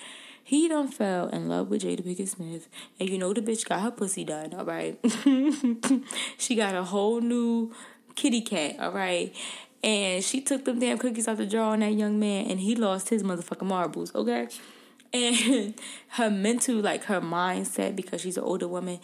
He 0.48 0.66
done 0.66 0.88
fell 0.88 1.28
in 1.28 1.46
love 1.46 1.68
with 1.68 1.82
Jada 1.82 2.00
Pinkett 2.00 2.26
Smith. 2.26 2.70
And 2.98 3.10
you 3.10 3.18
know 3.18 3.34
the 3.34 3.42
bitch 3.42 3.68
got 3.68 3.82
her 3.82 3.90
pussy 3.90 4.24
done, 4.24 4.54
all 4.54 4.64
right? 4.64 4.98
she 6.38 6.54
got 6.54 6.74
a 6.74 6.84
whole 6.84 7.20
new 7.20 7.74
kitty 8.14 8.40
cat, 8.40 8.76
all 8.80 8.92
right? 8.92 9.36
And 9.84 10.24
she 10.24 10.40
took 10.40 10.64
them 10.64 10.78
damn 10.78 10.96
cookies 10.96 11.28
out 11.28 11.36
the 11.36 11.44
jar 11.44 11.74
on 11.74 11.80
that 11.80 11.92
young 11.92 12.18
man 12.18 12.50
and 12.50 12.60
he 12.60 12.74
lost 12.74 13.10
his 13.10 13.22
motherfucking 13.22 13.66
marbles, 13.66 14.14
okay? 14.14 14.48
and 15.12 15.74
her 16.12 16.30
mental 16.30 16.76
like 16.76 17.04
her 17.04 17.20
mindset 17.20 17.94
because 17.94 18.22
she's 18.22 18.38
an 18.38 18.44
older 18.44 18.68
woman 18.68 19.00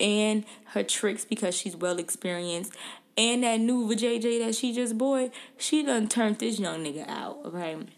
and 0.00 0.44
her 0.66 0.82
tricks 0.82 1.24
because 1.24 1.54
she's 1.54 1.76
well 1.76 2.00
experienced 2.00 2.72
and 3.16 3.44
that 3.44 3.60
new 3.60 3.88
JJ 3.94 4.44
that 4.44 4.56
she 4.56 4.72
just 4.72 4.98
boy 4.98 5.30
she 5.56 5.84
done 5.84 6.08
turned 6.08 6.40
this 6.40 6.58
young 6.58 6.84
nigga 6.84 7.08
out, 7.08 7.52
right? 7.52 7.88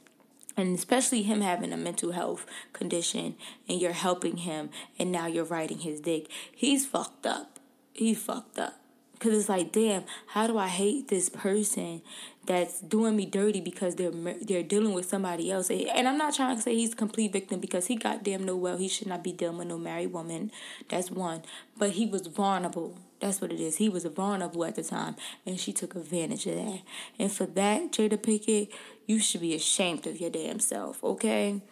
And 0.56 0.76
especially 0.76 1.22
him 1.22 1.40
having 1.40 1.72
a 1.72 1.76
mental 1.76 2.12
health 2.12 2.46
condition 2.72 3.36
and 3.68 3.80
you're 3.80 3.92
helping 3.92 4.38
him 4.38 4.70
and 4.98 5.10
now 5.10 5.26
you're 5.26 5.44
riding 5.44 5.78
his 5.78 6.00
dick. 6.00 6.28
He's 6.54 6.86
fucked 6.86 7.26
up. 7.26 7.58
He 7.92 8.14
fucked 8.14 8.58
up. 8.58 8.82
Cause 9.22 9.34
it's 9.34 9.48
like, 9.48 9.70
damn, 9.70 10.02
how 10.26 10.48
do 10.48 10.58
I 10.58 10.66
hate 10.66 11.06
this 11.06 11.28
person 11.28 12.02
that's 12.44 12.80
doing 12.80 13.14
me 13.14 13.24
dirty 13.24 13.60
because 13.60 13.94
they're 13.94 14.10
they're 14.10 14.64
dealing 14.64 14.94
with 14.94 15.08
somebody 15.08 15.48
else? 15.52 15.70
And 15.70 16.08
I'm 16.08 16.18
not 16.18 16.34
trying 16.34 16.56
to 16.56 16.62
say 16.62 16.74
he's 16.74 16.92
a 16.92 16.96
complete 16.96 17.32
victim 17.32 17.60
because 17.60 17.86
he 17.86 17.94
goddamn 17.94 18.42
know 18.42 18.56
well 18.56 18.78
he 18.78 18.88
should 18.88 19.06
not 19.06 19.22
be 19.22 19.30
dealing 19.30 19.58
with 19.58 19.68
no 19.68 19.78
married 19.78 20.12
woman. 20.12 20.50
That's 20.88 21.08
one. 21.08 21.42
But 21.78 21.90
he 21.90 22.04
was 22.04 22.26
vulnerable. 22.26 22.98
That's 23.22 23.40
what 23.40 23.52
it 23.52 23.60
is. 23.60 23.76
He 23.76 23.88
was 23.88 24.04
a 24.04 24.10
vulnerable 24.10 24.64
at 24.66 24.74
the 24.74 24.82
time, 24.82 25.16
and 25.46 25.58
she 25.58 25.72
took 25.72 25.94
advantage 25.94 26.46
of 26.46 26.56
that. 26.56 26.82
And 27.18 27.32
for 27.32 27.46
that, 27.46 27.92
Jada 27.92 28.18
Pinkett, 28.18 28.68
you 29.06 29.18
should 29.18 29.40
be 29.40 29.54
ashamed 29.54 30.06
of 30.06 30.20
your 30.20 30.30
damn 30.30 30.60
self. 30.60 31.02
Okay 31.02 31.62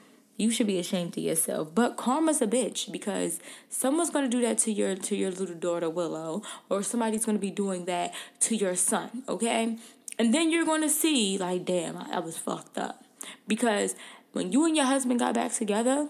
you 0.40 0.50
should 0.50 0.66
be 0.66 0.78
ashamed 0.78 1.16
of 1.18 1.22
yourself. 1.22 1.74
But 1.74 1.98
karma's 1.98 2.40
a 2.40 2.46
bitch 2.46 2.90
because 2.90 3.40
someone's 3.68 4.08
gonna 4.08 4.28
do 4.28 4.40
that 4.40 4.56
to 4.58 4.72
your 4.72 4.96
to 4.96 5.14
your 5.14 5.30
little 5.30 5.54
daughter 5.54 5.90
Willow, 5.90 6.42
or 6.70 6.82
somebody's 6.82 7.26
gonna 7.26 7.38
be 7.38 7.50
doing 7.50 7.84
that 7.84 8.14
to 8.40 8.56
your 8.56 8.74
son, 8.74 9.22
okay? 9.28 9.76
And 10.18 10.32
then 10.32 10.50
you're 10.50 10.64
gonna 10.64 10.88
see, 10.88 11.36
like, 11.36 11.66
damn, 11.66 11.96
I, 11.96 12.06
I 12.14 12.18
was 12.20 12.38
fucked 12.38 12.78
up. 12.78 13.04
Because 13.46 13.94
when 14.32 14.50
you 14.50 14.64
and 14.64 14.74
your 14.74 14.86
husband 14.86 15.20
got 15.20 15.34
back 15.34 15.52
together, 15.52 16.08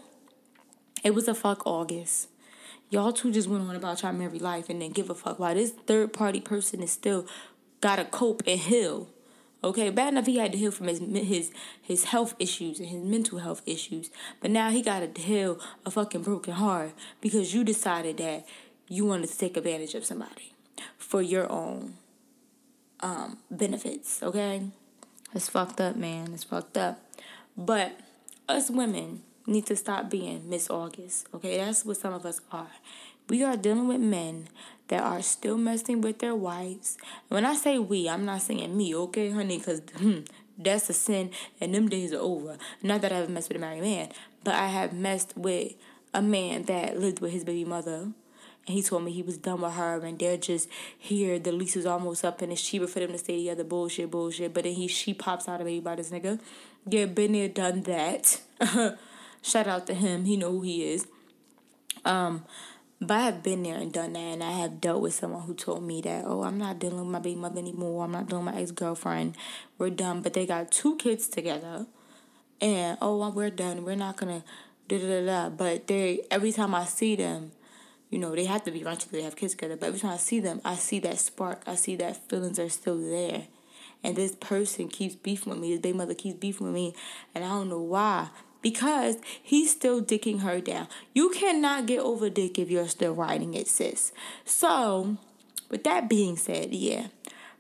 it 1.02 1.12
was 1.12 1.26
a 1.26 1.34
fuck 1.34 1.66
August. 1.66 2.28
Y'all 2.90 3.12
two 3.12 3.32
just 3.32 3.48
went 3.48 3.66
on 3.68 3.74
about 3.74 4.02
your 4.02 4.12
married 4.12 4.42
life 4.42 4.68
and 4.68 4.82
then 4.82 4.90
give 4.90 5.08
a 5.08 5.14
fuck 5.14 5.38
why 5.38 5.54
this 5.54 5.70
third 5.70 6.12
party 6.12 6.40
person 6.40 6.82
is 6.82 6.90
still 6.90 7.26
gotta 7.80 8.04
cope 8.04 8.42
and 8.46 8.60
heal 8.60 9.08
Okay, 9.62 9.90
bad 9.90 10.14
enough 10.14 10.24
he 10.24 10.38
had 10.38 10.52
to 10.52 10.58
heal 10.58 10.70
from 10.70 10.86
his 10.86 11.00
his 11.00 11.52
his 11.82 12.04
health 12.04 12.34
issues 12.38 12.80
and 12.80 12.88
his 12.88 13.02
mental 13.02 13.38
health 13.38 13.62
issues, 13.66 14.10
but 14.40 14.50
now 14.50 14.70
he 14.70 14.80
got 14.80 15.14
to 15.14 15.20
heal 15.20 15.60
a 15.84 15.90
fucking 15.90 16.22
broken 16.22 16.54
heart 16.54 16.92
because 17.20 17.52
you 17.52 17.62
decided 17.62 18.16
that 18.16 18.46
you 18.88 19.04
wanted 19.04 19.28
to 19.28 19.36
take 19.36 19.58
advantage 19.58 19.94
of 19.94 20.04
somebody 20.04 20.54
for 20.96 21.20
your 21.20 21.50
own 21.52 21.94
um, 23.00 23.36
benefits. 23.50 24.22
Okay, 24.22 24.62
it's 25.34 25.50
fucked 25.50 25.80
up, 25.80 25.94
man. 25.94 26.32
It's 26.32 26.44
fucked 26.44 26.78
up. 26.78 26.98
But 27.54 28.00
us 28.48 28.70
women 28.70 29.20
need 29.46 29.66
to 29.66 29.76
stop 29.76 30.10
being 30.10 30.48
Miss 30.48 30.70
August. 30.70 31.26
Okay, 31.34 31.58
that's 31.58 31.84
what 31.84 31.96
some 31.96 32.12
of 32.12 32.24
us 32.26 32.40
are. 32.52 32.70
We 33.28 33.44
are 33.44 33.56
dealing 33.56 33.88
with 33.88 34.00
men 34.00 34.48
that 34.88 35.02
are 35.02 35.22
still 35.22 35.56
messing 35.56 36.00
with 36.00 36.18
their 36.18 36.34
wives. 36.34 36.98
When 37.28 37.44
I 37.44 37.54
say 37.54 37.78
we, 37.78 38.08
I'm 38.08 38.24
not 38.24 38.42
saying 38.42 38.76
me, 38.76 38.94
okay, 38.94 39.30
honey, 39.30 39.58
because 39.58 39.82
hmm, 39.96 40.20
that's 40.58 40.90
a 40.90 40.92
sin 40.92 41.30
and 41.60 41.74
them 41.74 41.88
days 41.88 42.12
are 42.12 42.18
over. 42.18 42.58
Not 42.82 43.00
that 43.02 43.12
I 43.12 43.18
have 43.18 43.30
messed 43.30 43.48
with 43.48 43.56
a 43.56 43.60
married 43.60 43.82
man, 43.82 44.08
but 44.42 44.54
I 44.54 44.66
have 44.66 44.92
messed 44.92 45.36
with 45.36 45.74
a 46.12 46.20
man 46.20 46.64
that 46.64 46.98
lived 46.98 47.20
with 47.20 47.32
his 47.32 47.44
baby 47.44 47.64
mother. 47.64 48.10
And 48.66 48.76
he 48.76 48.82
told 48.82 49.04
me 49.04 49.12
he 49.12 49.22
was 49.22 49.38
done 49.38 49.62
with 49.62 49.72
her 49.72 50.04
and 50.04 50.18
they're 50.18 50.36
just 50.36 50.68
here, 50.98 51.38
the 51.38 51.52
lease 51.52 51.76
is 51.76 51.86
almost 51.86 52.24
up 52.24 52.42
and 52.42 52.52
it's 52.52 52.62
cheaper 52.62 52.86
for 52.86 53.00
them 53.00 53.12
to 53.12 53.18
stay 53.18 53.38
together. 53.38 53.64
Bullshit, 53.64 54.10
bullshit. 54.10 54.52
But 54.52 54.64
then 54.64 54.74
he 54.74 54.86
she 54.86 55.14
pops 55.14 55.48
out 55.48 55.60
of 55.60 55.66
baby 55.66 55.80
by 55.80 55.96
this 55.96 56.10
nigga. 56.10 56.40
Yeah, 56.86 57.06
been 57.06 57.32
there, 57.32 57.48
done 57.48 57.82
that. 57.82 58.40
Shout 59.42 59.66
out 59.66 59.86
to 59.86 59.94
him. 59.94 60.24
He 60.24 60.36
know 60.36 60.52
who 60.52 60.62
he 60.62 60.84
is. 60.84 61.06
Um, 62.04 62.44
but 63.00 63.14
I 63.14 63.20
have 63.22 63.42
been 63.42 63.62
there 63.62 63.76
and 63.76 63.90
done 63.90 64.12
that, 64.12 64.18
and 64.18 64.44
I 64.44 64.52
have 64.52 64.80
dealt 64.80 65.00
with 65.00 65.14
someone 65.14 65.42
who 65.42 65.54
told 65.54 65.82
me 65.82 66.02
that, 66.02 66.24
oh, 66.26 66.42
I'm 66.42 66.58
not 66.58 66.78
dealing 66.78 66.98
with 66.98 67.08
my 67.08 67.18
baby 67.18 67.40
mother 67.40 67.58
anymore. 67.58 68.04
I'm 68.04 68.12
not 68.12 68.28
dealing 68.28 68.44
with 68.44 68.54
my 68.54 68.60
ex 68.60 68.72
girlfriend. 68.72 69.36
We're 69.78 69.88
done. 69.88 70.20
But 70.20 70.34
they 70.34 70.44
got 70.44 70.70
two 70.70 70.96
kids 70.96 71.26
together, 71.28 71.86
and 72.60 72.98
oh, 73.00 73.30
we're 73.30 73.48
done. 73.48 73.84
We're 73.84 73.94
not 73.94 74.18
gonna 74.18 74.44
da 74.88 74.98
da 74.98 75.24
da. 75.24 75.48
But 75.48 75.86
they 75.86 76.20
every 76.30 76.52
time 76.52 76.74
I 76.74 76.84
see 76.84 77.16
them, 77.16 77.52
you 78.10 78.18
know, 78.18 78.34
they 78.34 78.44
have 78.44 78.64
to 78.64 78.70
be 78.70 78.80
eventually 78.80 79.18
they 79.18 79.24
have 79.24 79.36
kids 79.36 79.54
together. 79.54 79.76
But 79.76 79.86
every 79.86 80.00
time 80.00 80.12
I 80.12 80.18
see 80.18 80.40
them, 80.40 80.60
I 80.62 80.74
see 80.74 80.98
that 81.00 81.18
spark. 81.18 81.62
I 81.66 81.76
see 81.76 81.96
that 81.96 82.28
feelings 82.28 82.58
are 82.58 82.68
still 82.68 82.98
there. 82.98 83.46
And 84.04 84.14
this 84.14 84.34
person 84.34 84.88
keeps 84.88 85.14
beefing 85.14 85.50
with 85.50 85.60
me. 85.60 85.70
This 85.70 85.80
baby 85.80 85.96
mother 85.96 86.14
keeps 86.14 86.38
beefing 86.38 86.66
with 86.66 86.74
me, 86.74 86.94
and 87.34 87.44
I 87.44 87.48
don't 87.48 87.70
know 87.70 87.80
why 87.80 88.28
because 88.62 89.16
he's 89.42 89.70
still 89.70 90.02
dicking 90.02 90.40
her 90.40 90.60
down. 90.60 90.88
You 91.14 91.30
cannot 91.30 91.86
get 91.86 92.00
over 92.00 92.30
dick 92.30 92.58
if 92.58 92.70
you're 92.70 92.88
still 92.88 93.14
riding 93.14 93.54
it, 93.54 93.68
sis. 93.68 94.12
So, 94.44 95.16
with 95.70 95.84
that 95.84 96.08
being 96.08 96.36
said, 96.36 96.72
yeah. 96.72 97.08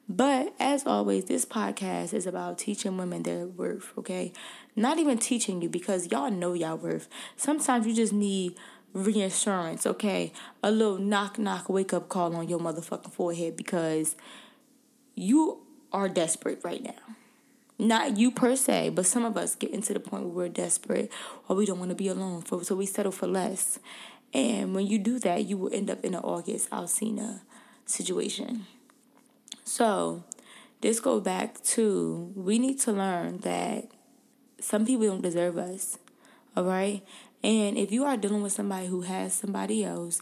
But 0.08 0.54
as 0.58 0.86
always, 0.86 1.26
this 1.26 1.44
podcast 1.44 2.12
is 2.12 2.26
about 2.26 2.58
teaching 2.58 2.96
women 2.96 3.22
their 3.22 3.46
worth, 3.46 3.92
okay? 3.96 4.32
Not 4.74 4.98
even 4.98 5.18
teaching 5.18 5.62
you 5.62 5.68
because 5.68 6.10
y'all 6.10 6.32
know 6.32 6.52
y'all 6.52 6.76
worth. 6.76 7.08
Sometimes 7.36 7.86
you 7.86 7.94
just 7.94 8.12
need 8.12 8.56
reassurance, 8.92 9.86
okay? 9.86 10.32
A 10.64 10.70
little 10.72 10.98
knock 10.98 11.38
knock 11.38 11.68
wake 11.68 11.92
up 11.92 12.08
call 12.08 12.34
on 12.34 12.48
your 12.48 12.58
motherfucking 12.58 13.12
forehead 13.12 13.56
because 13.56 14.16
you 15.14 15.60
are 15.92 16.08
desperate 16.08 16.60
right 16.64 16.82
now. 16.82 17.16
Not 17.80 18.18
you 18.18 18.30
per 18.30 18.56
se, 18.56 18.90
but 18.90 19.06
some 19.06 19.24
of 19.24 19.38
us 19.38 19.54
get 19.54 19.70
into 19.70 19.94
the 19.94 20.00
point 20.00 20.24
where 20.24 20.32
we're 20.32 20.48
desperate 20.48 21.10
or 21.48 21.56
we 21.56 21.64
don't 21.64 21.78
want 21.78 21.88
to 21.88 21.94
be 21.94 22.08
alone, 22.08 22.42
for, 22.42 22.62
so 22.62 22.74
we 22.74 22.84
settle 22.84 23.10
for 23.10 23.26
less. 23.26 23.78
And 24.34 24.74
when 24.74 24.86
you 24.86 24.98
do 24.98 25.18
that, 25.20 25.46
you 25.46 25.56
will 25.56 25.72
end 25.72 25.90
up 25.90 26.04
in 26.04 26.14
an 26.14 26.20
August 26.20 26.68
Alsina 26.70 27.40
situation. 27.86 28.66
So, 29.64 30.24
this 30.82 31.00
goes 31.00 31.22
back 31.22 31.62
to 31.62 32.32
we 32.36 32.58
need 32.58 32.78
to 32.80 32.92
learn 32.92 33.38
that 33.38 33.90
some 34.60 34.84
people 34.84 35.06
don't 35.06 35.22
deserve 35.22 35.56
us. 35.56 35.98
All 36.56 36.64
right? 36.64 37.02
And 37.42 37.78
if 37.78 37.90
you 37.90 38.04
are 38.04 38.16
dealing 38.16 38.42
with 38.42 38.52
somebody 38.52 38.88
who 38.88 39.02
has 39.02 39.32
somebody 39.32 39.84
else, 39.84 40.20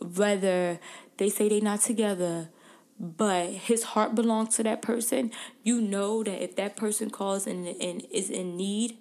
whether 0.00 0.78
they 1.16 1.28
say 1.30 1.48
they're 1.48 1.60
not 1.60 1.80
together, 1.80 2.50
but 2.98 3.50
his 3.50 3.82
heart 3.82 4.14
belongs 4.14 4.56
to 4.56 4.62
that 4.62 4.82
person, 4.82 5.32
you 5.62 5.80
know 5.80 6.22
that 6.22 6.42
if 6.42 6.56
that 6.56 6.76
person 6.76 7.10
calls 7.10 7.46
and, 7.46 7.66
and 7.66 8.06
is 8.10 8.30
in 8.30 8.56
need 8.56 8.96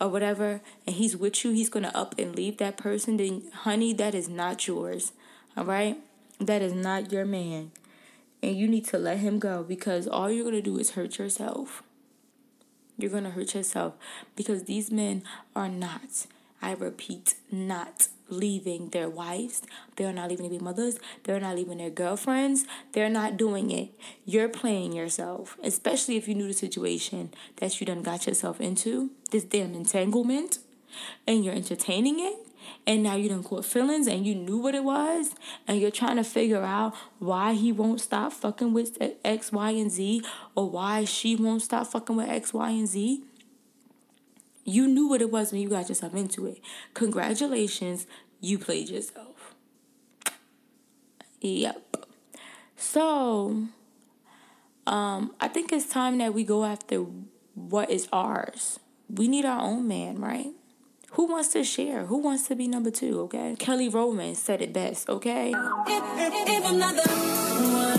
or 0.00 0.08
whatever, 0.08 0.60
and 0.86 0.96
he's 0.96 1.16
with 1.16 1.44
you, 1.44 1.52
he's 1.52 1.68
gonna 1.68 1.92
up 1.94 2.14
and 2.18 2.34
leave 2.34 2.56
that 2.58 2.76
person, 2.76 3.16
then 3.18 3.42
honey, 3.52 3.92
that 3.92 4.14
is 4.14 4.28
not 4.28 4.66
yours. 4.66 5.12
All 5.56 5.64
right? 5.64 5.98
That 6.40 6.62
is 6.62 6.72
not 6.72 7.12
your 7.12 7.24
man. 7.24 7.70
And 8.42 8.56
you 8.56 8.66
need 8.66 8.86
to 8.86 8.98
let 8.98 9.18
him 9.18 9.38
go 9.38 9.62
because 9.62 10.06
all 10.06 10.30
you're 10.30 10.44
gonna 10.44 10.62
do 10.62 10.78
is 10.78 10.92
hurt 10.92 11.18
yourself. 11.18 11.82
You're 12.96 13.10
gonna 13.10 13.30
hurt 13.30 13.54
yourself 13.54 13.94
because 14.36 14.64
these 14.64 14.90
men 14.90 15.22
are 15.54 15.68
not, 15.68 16.26
I 16.62 16.72
repeat, 16.72 17.34
not 17.50 18.08
leaving 18.28 18.88
their 18.90 19.08
wives. 19.08 19.62
They're 19.96 20.12
not 20.12 20.30
leaving 20.30 20.50
their 20.50 20.60
mothers. 20.60 20.98
They're 21.24 21.40
not 21.40 21.56
leaving 21.56 21.78
their 21.78 21.90
girlfriends. 21.90 22.64
They're 22.92 23.08
not 23.10 23.36
doing 23.36 23.70
it. 23.70 23.90
You're 24.24 24.48
playing 24.48 24.92
yourself, 24.92 25.56
especially 25.62 26.16
if 26.16 26.28
you 26.28 26.34
knew 26.34 26.48
the 26.48 26.54
situation 26.54 27.32
that 27.56 27.80
you 27.80 27.86
done 27.86 28.02
got 28.02 28.26
yourself 28.26 28.60
into, 28.60 29.10
this 29.30 29.44
damn 29.44 29.74
entanglement, 29.74 30.58
and 31.26 31.44
you're 31.44 31.54
entertaining 31.54 32.20
it. 32.20 32.34
And 32.86 33.02
now 33.02 33.14
you 33.14 33.28
done 33.28 33.42
caught 33.42 33.64
feelings 33.64 34.06
and 34.06 34.26
you 34.26 34.34
knew 34.34 34.58
what 34.58 34.74
it 34.74 34.84
was, 34.84 35.34
and 35.68 35.80
you're 35.80 35.90
trying 35.90 36.16
to 36.16 36.24
figure 36.24 36.62
out 36.62 36.94
why 37.18 37.52
he 37.52 37.72
won't 37.72 38.00
stop 38.00 38.32
fucking 38.32 38.72
with 38.72 38.96
X, 39.22 39.52
Y, 39.52 39.70
and 39.70 39.90
Z, 39.90 40.22
or 40.54 40.70
why 40.70 41.04
she 41.04 41.36
won't 41.36 41.62
stop 41.62 41.86
fucking 41.86 42.16
with 42.16 42.28
X, 42.28 42.54
Y, 42.54 42.70
and 42.70 42.88
Z 42.88 43.22
you 44.64 44.88
knew 44.88 45.08
what 45.08 45.20
it 45.20 45.30
was 45.30 45.52
when 45.52 45.60
you 45.60 45.68
got 45.68 45.88
yourself 45.88 46.14
into 46.14 46.46
it. 46.46 46.60
Congratulations, 46.94 48.06
you 48.40 48.58
played 48.58 48.88
yourself. 48.88 49.54
Yep. 51.40 52.06
So, 52.76 53.64
um, 54.86 55.34
I 55.40 55.48
think 55.48 55.72
it's 55.72 55.86
time 55.86 56.18
that 56.18 56.34
we 56.34 56.44
go 56.44 56.64
after 56.64 57.04
what 57.54 57.90
is 57.90 58.08
ours. 58.12 58.80
We 59.08 59.28
need 59.28 59.44
our 59.44 59.60
own 59.60 59.86
man, 59.86 60.18
right? 60.20 60.52
Who 61.12 61.26
wants 61.26 61.48
to 61.50 61.62
share? 61.62 62.06
Who 62.06 62.18
wants 62.18 62.48
to 62.48 62.56
be 62.56 62.66
number 62.66 62.90
two? 62.90 63.20
Okay. 63.22 63.54
Kelly 63.58 63.88
Rowland 63.88 64.36
said 64.36 64.60
it 64.60 64.72
best. 64.72 65.08
Okay. 65.08 65.52
If, 65.86 66.02
if, 66.18 66.48
if 66.48 67.93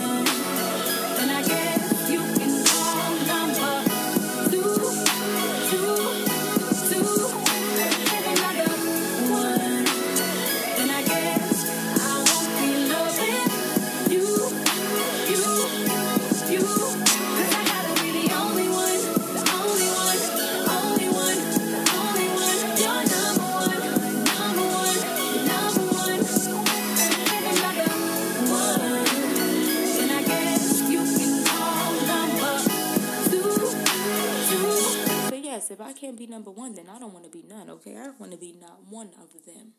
Okay. 37.86 37.98
I 37.98 38.10
want 38.18 38.32
to 38.32 38.38
be 38.38 38.56
not 38.60 38.80
one 38.90 39.10
of 39.22 39.46
them. 39.46 39.74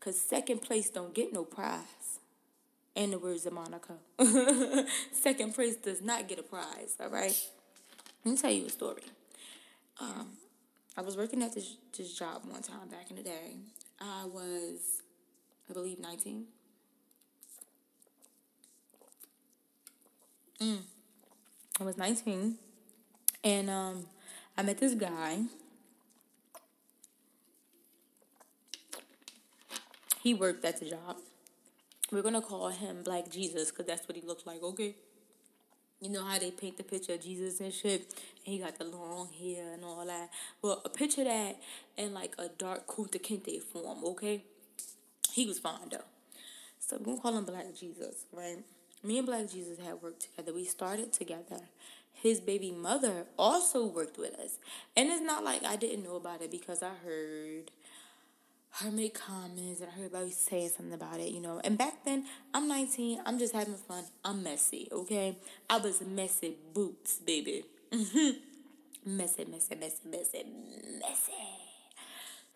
Cause 0.00 0.20
second 0.20 0.62
place 0.62 0.90
don't 0.90 1.14
get 1.14 1.32
no 1.32 1.44
prize. 1.44 2.20
In 2.94 3.12
the 3.12 3.18
words 3.18 3.46
of 3.46 3.52
Monica, 3.52 3.94
second 5.12 5.54
place 5.54 5.76
does 5.76 6.02
not 6.02 6.26
get 6.26 6.40
a 6.40 6.42
prize. 6.42 6.96
All 7.00 7.08
right. 7.08 7.48
Let 8.24 8.32
me 8.32 8.36
tell 8.36 8.50
you 8.50 8.66
a 8.66 8.70
story. 8.70 9.02
Um, 10.00 10.30
I 10.96 11.02
was 11.02 11.16
working 11.16 11.42
at 11.44 11.54
this 11.54 11.76
this 11.96 12.12
job 12.18 12.42
one 12.44 12.62
time 12.62 12.88
back 12.88 13.10
in 13.10 13.16
the 13.16 13.22
day. 13.22 13.56
I 14.00 14.24
was, 14.24 15.02
I 15.70 15.74
believe, 15.74 16.00
nineteen. 16.00 16.46
Mm. 20.60 20.78
I 21.80 21.84
was 21.84 21.96
nineteen, 21.96 22.56
and 23.44 23.70
um, 23.70 24.06
I 24.56 24.62
met 24.62 24.78
this 24.78 24.94
guy. 24.94 25.42
He 30.22 30.34
worked 30.34 30.64
at 30.64 30.80
the 30.80 30.90
job. 30.90 31.16
We're 32.10 32.22
gonna 32.22 32.42
call 32.42 32.68
him 32.68 33.02
Black 33.02 33.30
Jesus 33.30 33.70
because 33.70 33.86
that's 33.86 34.08
what 34.08 34.16
he 34.16 34.22
looked 34.22 34.46
like. 34.46 34.62
Okay. 34.62 34.94
You 36.00 36.10
know 36.10 36.24
how 36.24 36.38
they 36.38 36.50
paint 36.50 36.76
the 36.76 36.84
picture 36.84 37.14
of 37.14 37.22
Jesus 37.22 37.60
and 37.60 37.72
shit, 37.74 38.14
and 38.46 38.54
he 38.54 38.58
got 38.58 38.78
the 38.78 38.84
long 38.84 39.28
hair 39.38 39.72
and 39.72 39.84
all 39.84 40.06
that. 40.06 40.30
Well, 40.62 40.80
a 40.84 40.88
picture 40.88 41.24
that 41.24 41.58
in 41.96 42.14
like 42.14 42.34
a 42.38 42.48
dark 42.48 42.86
Kunta 42.86 43.20
Kinte 43.20 43.62
form. 43.62 44.04
Okay. 44.04 44.44
He 45.32 45.46
was 45.46 45.58
fine 45.58 45.88
though. 45.90 45.98
So 46.78 46.96
we're 46.98 47.04
gonna 47.04 47.20
call 47.20 47.36
him 47.36 47.44
Black 47.44 47.74
Jesus, 47.74 48.24
right? 48.32 48.58
Me 49.04 49.18
and 49.18 49.26
Black 49.26 49.50
Jesus 49.50 49.78
had 49.78 50.00
worked 50.02 50.22
together. 50.22 50.54
We 50.54 50.64
started 50.64 51.12
together. 51.12 51.60
His 52.12 52.40
baby 52.40 52.72
mother 52.72 53.26
also 53.38 53.86
worked 53.86 54.18
with 54.18 54.34
us. 54.40 54.58
And 54.96 55.08
it's 55.08 55.22
not 55.22 55.44
like 55.44 55.64
I 55.64 55.76
didn't 55.76 56.02
know 56.02 56.16
about 56.16 56.42
it 56.42 56.50
because 56.50 56.82
I 56.82 56.90
heard 57.04 57.70
her 58.80 58.90
make 58.90 59.18
comments 59.18 59.80
and 59.80 59.88
I 59.88 59.92
heard 59.92 60.06
everybody 60.06 60.30
saying 60.30 60.70
something 60.76 60.94
about 60.94 61.18
it, 61.18 61.32
you 61.32 61.40
know. 61.40 61.60
And 61.64 61.76
back 61.76 62.04
then, 62.04 62.24
I'm 62.54 62.68
19, 62.68 63.22
I'm 63.26 63.38
just 63.38 63.52
having 63.52 63.74
fun. 63.74 64.04
I'm 64.24 64.42
messy, 64.42 64.88
okay? 64.92 65.36
I 65.68 65.78
was 65.78 66.00
messy 66.00 66.56
boots, 66.72 67.18
baby. 67.18 67.64
messy, 67.92 69.44
messy, 69.46 69.74
messy, 69.74 70.08
messy, 70.08 70.44
messy. 71.00 71.32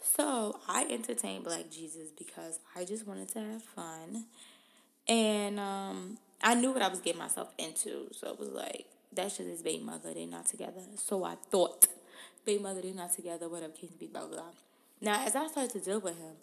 So 0.00 0.60
I 0.68 0.86
entertained 0.90 1.44
Black 1.44 1.70
Jesus 1.70 2.10
because 2.16 2.60
I 2.76 2.84
just 2.84 3.06
wanted 3.06 3.28
to 3.30 3.40
have 3.40 3.62
fun. 3.62 4.26
And 5.08 5.58
um, 5.58 6.18
I 6.42 6.54
knew 6.54 6.70
what 6.70 6.82
I 6.82 6.88
was 6.88 7.00
getting 7.00 7.20
myself 7.20 7.52
into. 7.58 8.08
So 8.12 8.28
it 8.28 8.38
was 8.38 8.50
like, 8.50 8.86
that's 9.12 9.38
just 9.38 9.48
his 9.48 9.62
baby 9.62 9.82
mother. 9.82 10.14
They're 10.14 10.26
not 10.26 10.46
together. 10.46 10.82
So 10.96 11.24
I 11.24 11.34
thought, 11.50 11.88
baby 12.44 12.62
mother, 12.62 12.80
they're 12.80 12.94
not 12.94 13.12
together, 13.12 13.48
whatever 13.48 13.72
case 13.72 13.90
be, 13.90 14.06
blah, 14.06 14.26
blah, 14.26 14.36
blah. 14.36 14.44
Now, 15.02 15.24
as 15.26 15.34
I 15.34 15.48
started 15.48 15.72
to 15.72 15.80
deal 15.80 15.98
with 15.98 16.16
him, 16.16 16.34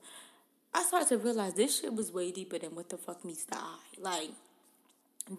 I 0.74 0.84
started 0.84 1.08
to 1.10 1.18
realize 1.18 1.54
this 1.54 1.80
shit 1.80 1.94
was 1.96 2.12
way 2.12 2.32
deeper 2.32 2.60
than 2.60 2.76
what 2.76 2.90
the 2.90 2.98
fuck 2.98 3.24
meets 3.24 3.46
the 3.46 3.56
eye. 3.56 3.80
Like, 3.98 4.32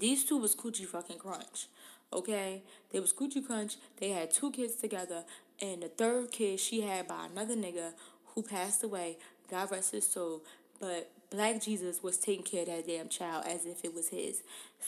these 0.00 0.24
two 0.24 0.38
was 0.38 0.56
coochie 0.56 0.86
fucking 0.86 1.18
crunch. 1.18 1.66
Okay? 2.12 2.62
They 2.90 2.98
was 2.98 3.12
coochie 3.12 3.46
crunch. 3.46 3.76
They 3.98 4.08
had 4.08 4.30
two 4.30 4.50
kids 4.50 4.76
together. 4.76 5.24
And 5.60 5.82
the 5.82 5.88
third 5.88 6.32
kid 6.32 6.58
she 6.58 6.80
had 6.80 7.06
by 7.06 7.26
another 7.30 7.54
nigga 7.54 7.92
who 8.34 8.42
passed 8.42 8.82
away. 8.82 9.18
God 9.50 9.70
rest 9.70 9.92
his 9.92 10.08
soul. 10.08 10.40
But 10.80 11.10
Black 11.28 11.60
Jesus 11.60 12.02
was 12.02 12.16
taking 12.16 12.42
care 12.42 12.62
of 12.62 12.68
that 12.68 12.86
damn 12.86 13.10
child 13.10 13.44
as 13.46 13.66
if 13.66 13.84
it 13.84 13.94
was 13.94 14.08
his. 14.08 14.42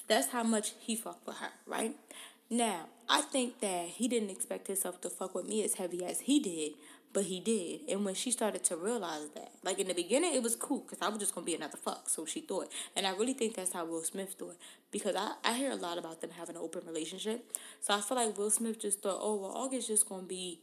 That's 0.09 0.29
how 0.29 0.43
much 0.43 0.73
he 0.81 0.97
fucked 0.97 1.27
with 1.27 1.37
her, 1.37 1.51
right? 1.67 1.95
Now, 2.49 2.87
I 3.09 3.21
think 3.21 3.61
that 3.61 3.89
he 3.89 4.09
didn't 4.09 4.31
expect 4.31 4.67
himself 4.67 5.01
to 5.03 5.11
fuck 5.11 5.35
with 5.35 5.47
me 5.47 5.63
as 5.65 5.75
heavy 5.75 6.05
as 6.05 6.21
he 6.21 6.41
did, 6.41 6.73
but 7.13 7.25
he 7.25 7.41
did. 7.41 7.81
And 7.89 8.05
when 8.05 8.15
she 8.15 8.31
started 8.31 8.65
to 8.65 8.77
realize 8.77 9.29
that, 9.35 9.53
like 9.63 9.79
in 9.79 9.89
the 9.89 9.95
beginning, 9.95 10.35
it 10.35 10.43
was 10.43 10.57
cool 10.57 10.81
because 10.81 10.99
I 11.03 11.09
was 11.09 11.19
just 11.19 11.35
gonna 11.35 11.45
be 11.45 11.55
another 11.55 11.77
fuck, 11.77 12.09
so 12.09 12.25
she 12.25 12.41
thought. 12.41 12.69
And 12.97 13.07
I 13.07 13.11
really 13.11 13.35
think 13.35 13.55
that's 13.55 13.73
how 13.73 13.85
Will 13.85 14.03
Smith 14.03 14.35
thought 14.39 14.57
because 14.91 15.15
I, 15.17 15.33
I 15.45 15.55
hear 15.55 15.71
a 15.71 15.77
lot 15.77 15.99
about 15.99 16.21
them 16.21 16.31
having 16.31 16.57
an 16.57 16.63
open 16.63 16.83
relationship. 16.87 17.45
So 17.81 17.95
I 17.95 18.01
feel 18.01 18.17
like 18.17 18.37
Will 18.39 18.51
Smith 18.51 18.81
just 18.81 19.03
thought, 19.03 19.19
oh 19.21 19.37
well, 19.37 19.53
August 19.53 19.89
just 19.89 20.09
gonna 20.09 20.23
be 20.23 20.61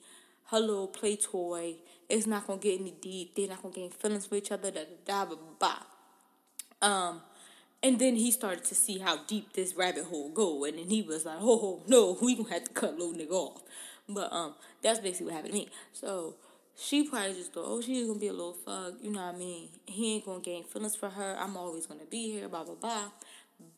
her 0.51 0.59
little 0.59 0.87
play 0.87 1.15
toy. 1.15 1.75
It's 2.07 2.25
not 2.25 2.47
gonna 2.47 2.59
get 2.59 2.79
any 2.79 2.95
deep. 2.99 3.35
They're 3.35 3.47
not 3.47 3.61
gonna 3.61 3.73
get 3.73 3.81
any 3.81 3.91
feelings 3.91 4.25
for 4.25 4.35
each 4.35 4.51
other. 4.51 4.71
Da 4.71 4.81
da 4.81 4.85
da 5.05 5.25
blah 5.25 5.37
blah. 5.59 5.77
Um, 6.81 7.21
and 7.81 7.99
then 7.99 8.15
he 8.15 8.31
started 8.31 8.65
to 8.65 8.75
see 8.75 8.97
how 8.97 9.23
deep 9.25 9.53
this 9.53 9.75
rabbit 9.75 10.05
hole 10.05 10.29
go, 10.29 10.65
and 10.65 10.77
then 10.77 10.89
he 10.89 11.01
was 11.01 11.25
like, 11.25 11.37
"Oh 11.39 11.83
no, 11.87 12.17
we 12.21 12.35
gonna 12.35 12.49
have 12.49 12.65
to 12.65 12.71
cut 12.71 12.97
little 12.97 13.13
nigga 13.13 13.31
off." 13.31 13.61
But 14.09 14.33
um, 14.33 14.55
that's 14.81 14.99
basically 14.99 15.27
what 15.27 15.35
happened 15.35 15.53
to 15.53 15.59
me. 15.59 15.69
So 15.93 16.35
she 16.75 17.07
probably 17.07 17.33
just 17.33 17.53
thought, 17.53 17.65
"Oh, 17.67 17.81
she's 17.81 18.07
gonna 18.07 18.19
be 18.19 18.27
a 18.27 18.33
little 18.33 18.53
fuck," 18.53 18.95
you 19.01 19.11
know 19.11 19.25
what 19.25 19.35
I 19.35 19.37
mean? 19.37 19.69
He 19.85 20.15
ain't 20.15 20.25
gonna 20.25 20.39
gain 20.39 20.63
feelings 20.63 20.95
for 20.95 21.09
her. 21.09 21.37
I'm 21.39 21.55
always 21.55 21.85
gonna 21.85 22.05
be 22.09 22.31
here, 22.31 22.49
blah 22.49 22.63
blah 22.63 22.75
blah. 22.75 23.11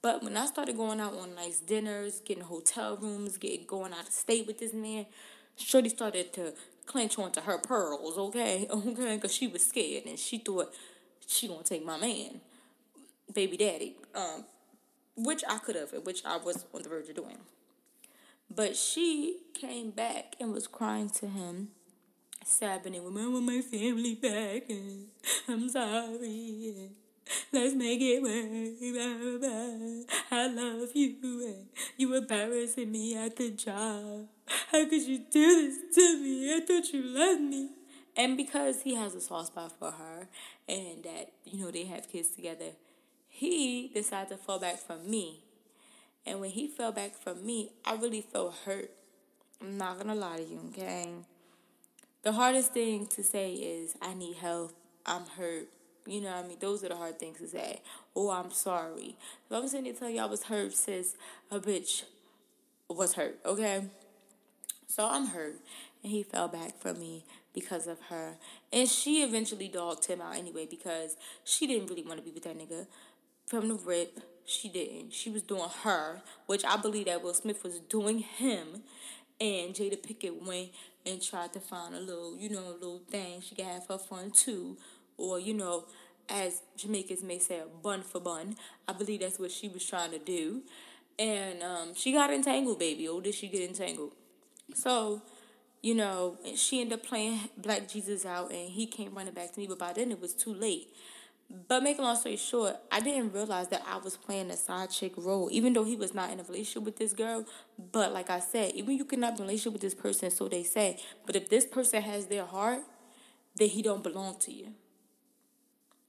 But 0.01 0.23
when 0.23 0.37
I 0.37 0.45
started 0.45 0.77
going 0.77 0.99
out 0.99 1.15
on 1.15 1.35
nice 1.35 1.59
dinners, 1.59 2.21
getting 2.21 2.43
hotel 2.43 2.97
rooms, 2.97 3.37
getting 3.37 3.65
going 3.65 3.93
out 3.93 4.07
of 4.07 4.13
state 4.13 4.47
with 4.47 4.59
this 4.59 4.73
man, 4.73 5.07
Shorty 5.57 5.89
started 5.89 6.33
to 6.33 6.53
clench 6.85 7.17
onto 7.17 7.41
her 7.41 7.57
pearls, 7.57 8.17
okay, 8.17 8.67
okay, 8.71 9.15
because 9.15 9.33
she 9.33 9.47
was 9.47 9.65
scared 9.65 10.05
and 10.05 10.17
she 10.17 10.37
thought 10.37 10.73
she 11.27 11.47
gonna 11.47 11.63
take 11.63 11.85
my 11.85 11.97
man 11.97 12.41
baby 13.33 13.57
daddy, 13.57 13.95
um, 14.15 14.45
which 15.15 15.43
I 15.47 15.57
could 15.59 15.75
have, 15.75 15.91
which 16.03 16.23
I 16.25 16.37
was 16.37 16.65
on 16.73 16.83
the 16.83 16.89
verge 16.89 17.09
of 17.09 17.15
doing. 17.15 17.37
But 18.53 18.75
she 18.75 19.37
came 19.53 19.91
back 19.91 20.35
and 20.39 20.51
was 20.51 20.67
crying 20.67 21.09
to 21.11 21.27
him, 21.27 21.69
sobbing 22.43 22.95
and 22.95 23.17
I 23.17 23.27
want 23.27 23.45
my 23.45 23.61
family 23.61 24.15
back, 24.15 24.69
and 24.69 25.07
I'm 25.47 25.69
sorry. 25.69 26.73
and 26.75 26.89
Let's 27.53 27.75
make 27.75 28.01
it 28.01 28.21
work. 28.21 30.09
I 30.31 30.47
love 30.47 30.89
you, 30.93 31.15
and 31.23 31.67
you 31.95 32.09
were 32.09 32.17
embarrassing 32.17 32.91
me 32.91 33.15
at 33.15 33.37
the 33.37 33.51
job. 33.51 34.27
How 34.71 34.83
could 34.83 35.01
you 35.03 35.19
do 35.31 35.69
this 35.69 35.95
to 35.95 36.17
me? 36.21 36.53
I 36.53 36.59
thought 36.59 36.91
you 36.91 37.03
loved 37.03 37.41
me. 37.41 37.69
And 38.17 38.35
because 38.35 38.81
he 38.81 38.95
has 38.95 39.15
a 39.15 39.21
soft 39.21 39.47
spot 39.47 39.71
for 39.79 39.91
her, 39.91 40.27
and 40.67 41.03
that 41.03 41.31
you 41.45 41.63
know 41.63 41.71
they 41.71 41.85
have 41.85 42.11
kids 42.11 42.29
together, 42.29 42.71
he 43.29 43.89
decided 43.93 44.29
to 44.29 44.37
fall 44.37 44.59
back 44.59 44.77
from 44.79 45.09
me. 45.09 45.45
And 46.25 46.39
when 46.39 46.51
he 46.51 46.67
fell 46.67 46.91
back 46.91 47.15
from 47.15 47.45
me, 47.45 47.71
I 47.85 47.95
really 47.95 48.21
felt 48.21 48.55
hurt. 48.65 48.91
I'm 49.61 49.77
not 49.77 49.97
gonna 49.97 50.15
lie 50.15 50.37
to 50.37 50.43
you, 50.43 50.59
okay? 50.69 51.09
The 52.23 52.33
hardest 52.33 52.73
thing 52.73 53.07
to 53.07 53.23
say 53.23 53.53
is, 53.53 53.95
I 54.01 54.13
need 54.13 54.37
help. 54.37 54.73
I'm 55.05 55.25
hurt. 55.25 55.67
You 56.05 56.21
know 56.21 56.35
what 56.35 56.45
I 56.45 56.47
mean? 56.47 56.57
Those 56.59 56.83
are 56.83 56.89
the 56.89 56.95
hard 56.95 57.19
things 57.19 57.39
to 57.39 57.47
say. 57.47 57.81
Oh, 58.15 58.31
I'm 58.31 58.51
sorry. 58.51 59.17
So 59.49 59.55
I'm 59.55 59.67
sitting 59.67 59.85
there 59.85 59.93
telling 59.93 60.15
you 60.15 60.21
I 60.21 60.25
was 60.25 60.43
hurt, 60.43 60.73
sis. 60.73 61.15
A 61.49 61.59
bitch 61.59 62.03
was 62.89 63.13
hurt, 63.13 63.39
okay? 63.45 63.85
So 64.87 65.07
I'm 65.07 65.27
hurt. 65.27 65.55
And 66.03 66.11
he 66.11 66.23
fell 66.23 66.47
back 66.47 66.77
from 66.79 66.99
me 66.99 67.25
because 67.53 67.87
of 67.87 67.99
her. 68.09 68.35
And 68.73 68.89
she 68.89 69.23
eventually 69.23 69.67
dogged 69.67 70.05
him 70.05 70.21
out 70.21 70.35
anyway 70.35 70.67
because 70.69 71.15
she 71.43 71.67
didn't 71.67 71.87
really 71.87 72.03
want 72.03 72.17
to 72.17 72.23
be 72.23 72.31
with 72.31 72.43
that 72.43 72.57
nigga. 72.57 72.87
From 73.51 73.67
the 73.67 73.75
rip, 73.75 74.21
she 74.45 74.69
didn't. 74.69 75.11
She 75.11 75.29
was 75.29 75.41
doing 75.41 75.67
her, 75.83 76.21
which 76.45 76.63
I 76.63 76.77
believe 76.77 77.07
that 77.07 77.21
Will 77.21 77.33
Smith 77.33 77.65
was 77.65 77.79
doing 77.79 78.19
him. 78.19 78.83
And 79.41 79.75
Jada 79.75 79.97
Pinkett 79.97 80.47
went 80.47 80.69
and 81.05 81.21
tried 81.21 81.51
to 81.51 81.59
find 81.59 81.93
a 81.93 81.99
little, 81.99 82.37
you 82.37 82.49
know, 82.49 82.69
a 82.69 82.71
little 82.71 83.01
thing. 83.09 83.41
She 83.41 83.53
could 83.53 83.65
have 83.65 83.87
her 83.87 83.97
fun 83.97 84.31
too. 84.31 84.77
Or, 85.17 85.37
you 85.37 85.53
know, 85.53 85.83
as 86.29 86.61
Jamaicans 86.77 87.23
may 87.23 87.39
say, 87.39 87.59
bun 87.83 88.03
for 88.03 88.21
bun. 88.21 88.55
I 88.87 88.93
believe 88.93 89.19
that's 89.19 89.37
what 89.37 89.51
she 89.51 89.67
was 89.67 89.85
trying 89.85 90.11
to 90.11 90.19
do. 90.19 90.61
And 91.19 91.61
um, 91.61 91.93
she 91.93 92.13
got 92.13 92.31
entangled, 92.31 92.79
baby. 92.79 93.09
Oh, 93.09 93.19
did 93.19 93.35
she 93.35 93.49
get 93.49 93.67
entangled? 93.67 94.13
So 94.73 95.23
you 95.81 95.95
know, 95.95 96.37
she 96.55 96.79
ended 96.79 96.99
up 96.99 97.05
playing 97.05 97.39
Black 97.57 97.87
Jesus 97.87 98.23
out, 98.25 98.51
and 98.51 98.69
he 98.69 98.85
came 98.85 99.15
running 99.15 99.33
back 99.33 99.51
to 99.53 99.59
me. 99.59 99.67
But 99.67 99.79
by 99.79 99.93
then, 99.93 100.11
it 100.11 100.21
was 100.21 100.33
too 100.33 100.53
late. 100.53 100.89
But 101.67 101.83
make 101.83 101.99
a 101.99 102.01
long 102.01 102.15
story 102.15 102.37
short, 102.37 102.77
I 102.91 102.99
didn't 103.01 103.33
realize 103.33 103.67
that 103.69 103.83
I 103.85 103.97
was 103.97 104.15
playing 104.15 104.49
a 104.51 104.57
side 104.57 104.89
chick 104.89 105.13
role, 105.17 105.49
even 105.51 105.73
though 105.73 105.83
he 105.83 105.95
was 105.95 106.13
not 106.13 106.31
in 106.31 106.39
a 106.39 106.43
relationship 106.43 106.83
with 106.83 106.97
this 106.97 107.13
girl. 107.13 107.45
But 107.91 108.13
like 108.13 108.29
I 108.29 108.39
said, 108.39 108.73
even 108.73 108.95
you 108.97 109.05
cannot 109.05 109.35
be 109.35 109.37
in 109.37 109.41
a 109.43 109.47
relationship 109.47 109.73
with 109.73 109.81
this 109.81 109.95
person, 109.95 110.31
so 110.31 110.47
they 110.47 110.63
say. 110.63 110.97
But 111.25 111.35
if 111.35 111.49
this 111.49 111.65
person 111.65 112.01
has 112.01 112.27
their 112.27 112.45
heart, 112.45 112.79
then 113.55 113.69
he 113.69 113.81
don't 113.81 114.03
belong 114.03 114.37
to 114.39 114.53
you. 114.53 114.67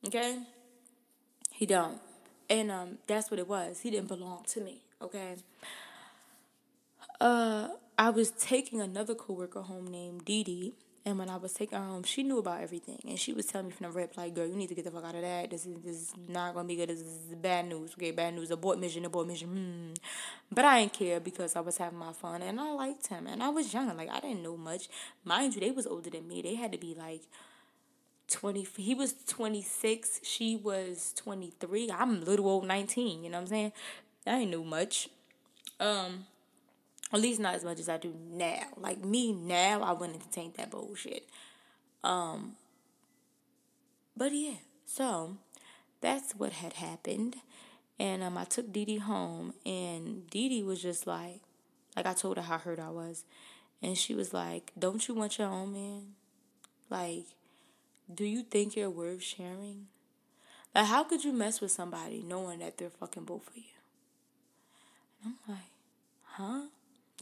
Okay? 0.06 0.38
He 1.50 1.66
don't. 1.66 2.00
And 2.50 2.70
um 2.70 2.98
that's 3.06 3.30
what 3.30 3.40
it 3.40 3.48
was. 3.48 3.80
He 3.80 3.90
didn't 3.90 4.08
belong 4.08 4.44
to 4.48 4.60
me. 4.60 4.82
Okay. 5.00 5.36
Uh 7.20 7.68
I 7.98 8.10
was 8.10 8.30
taking 8.30 8.80
another 8.80 9.14
coworker 9.14 9.62
home 9.62 9.86
named 9.86 10.24
Dee 10.24 10.44
Dee. 10.44 10.74
And 11.04 11.18
when 11.18 11.28
I 11.28 11.36
was 11.36 11.52
taking 11.52 11.76
her 11.78 11.84
home, 11.84 12.04
she 12.04 12.22
knew 12.22 12.38
about 12.38 12.62
everything. 12.62 13.00
And 13.08 13.18
she 13.18 13.32
was 13.32 13.46
telling 13.46 13.66
me 13.66 13.72
from 13.72 13.88
the 13.88 13.90
rip, 13.90 14.16
like, 14.16 14.36
girl, 14.36 14.46
you 14.46 14.54
need 14.54 14.68
to 14.68 14.74
get 14.76 14.84
the 14.84 14.92
fuck 14.92 15.04
out 15.04 15.16
of 15.16 15.22
that. 15.22 15.50
This 15.50 15.66
is 15.66 15.76
this 15.84 15.96
is 15.96 16.14
not 16.28 16.54
gonna 16.54 16.68
be 16.68 16.76
good. 16.76 16.90
This 16.90 17.00
is 17.00 17.34
bad 17.34 17.66
news. 17.66 17.94
Okay, 17.94 18.12
bad 18.12 18.34
news. 18.34 18.52
Abort 18.52 18.78
mission, 18.78 19.04
abort 19.04 19.26
mission. 19.26 19.48
Hmm. 19.48 19.94
But 20.52 20.64
I 20.64 20.80
didn't 20.80 20.92
care 20.92 21.18
because 21.18 21.56
I 21.56 21.60
was 21.60 21.76
having 21.76 21.98
my 21.98 22.12
fun 22.12 22.42
and 22.42 22.60
I 22.60 22.70
liked 22.70 23.08
him. 23.08 23.26
And 23.26 23.42
I 23.42 23.48
was 23.48 23.74
young. 23.74 23.96
Like 23.96 24.10
I 24.10 24.20
didn't 24.20 24.44
know 24.44 24.56
much. 24.56 24.88
Mind 25.24 25.56
you, 25.56 25.60
they 25.60 25.72
was 25.72 25.88
older 25.88 26.08
than 26.08 26.28
me. 26.28 26.40
They 26.40 26.54
had 26.54 26.70
to 26.70 26.78
be 26.78 26.94
like 26.94 27.22
20 28.32 28.66
he 28.76 28.94
was 28.94 29.14
26 29.26 30.20
she 30.22 30.56
was 30.56 31.12
23 31.16 31.90
i'm 31.90 32.24
little 32.24 32.48
old 32.48 32.66
19 32.66 33.22
you 33.22 33.28
know 33.28 33.36
what 33.36 33.42
i'm 33.42 33.46
saying 33.46 33.72
i 34.26 34.38
ain't 34.38 34.50
know 34.50 34.64
much 34.64 35.10
um 35.80 36.24
at 37.12 37.20
least 37.20 37.40
not 37.40 37.54
as 37.54 37.64
much 37.64 37.78
as 37.78 37.88
i 37.88 37.96
do 37.96 38.14
now 38.30 38.62
like 38.76 39.04
me 39.04 39.32
now 39.32 39.82
i 39.82 39.92
wouldn't 39.92 40.20
entertain 40.20 40.52
that 40.56 40.70
bullshit 40.70 41.28
um 42.04 42.52
but 44.16 44.32
yeah 44.32 44.56
so 44.86 45.36
that's 46.00 46.32
what 46.32 46.52
had 46.52 46.74
happened 46.74 47.36
and 47.98 48.22
um 48.22 48.36
i 48.36 48.44
took 48.44 48.72
Dee 48.72 48.84
Dee 48.84 48.96
home 48.98 49.54
and 49.64 50.28
Dee 50.30 50.48
Dee 50.48 50.62
was 50.62 50.82
just 50.82 51.06
like 51.06 51.40
like 51.96 52.06
i 52.06 52.14
told 52.14 52.36
her 52.36 52.42
how 52.42 52.58
hurt 52.58 52.80
i 52.80 52.90
was 52.90 53.24
and 53.82 53.96
she 53.96 54.14
was 54.14 54.32
like 54.32 54.72
don't 54.78 55.06
you 55.08 55.14
want 55.14 55.38
your 55.38 55.48
own 55.48 55.72
man 55.72 56.02
like 56.90 57.26
do 58.12 58.24
you 58.24 58.42
think 58.42 58.76
you're 58.76 58.90
worth 58.90 59.22
sharing? 59.22 59.86
Like, 60.74 60.86
how 60.86 61.04
could 61.04 61.24
you 61.24 61.32
mess 61.32 61.60
with 61.60 61.70
somebody 61.70 62.22
knowing 62.22 62.58
that 62.60 62.78
they're 62.78 62.90
fucking 62.90 63.24
both 63.24 63.48
of 63.48 63.56
you? 63.56 63.62
And 65.24 65.34
I'm 65.48 65.54
like, 65.54 65.70
huh? 66.24 66.62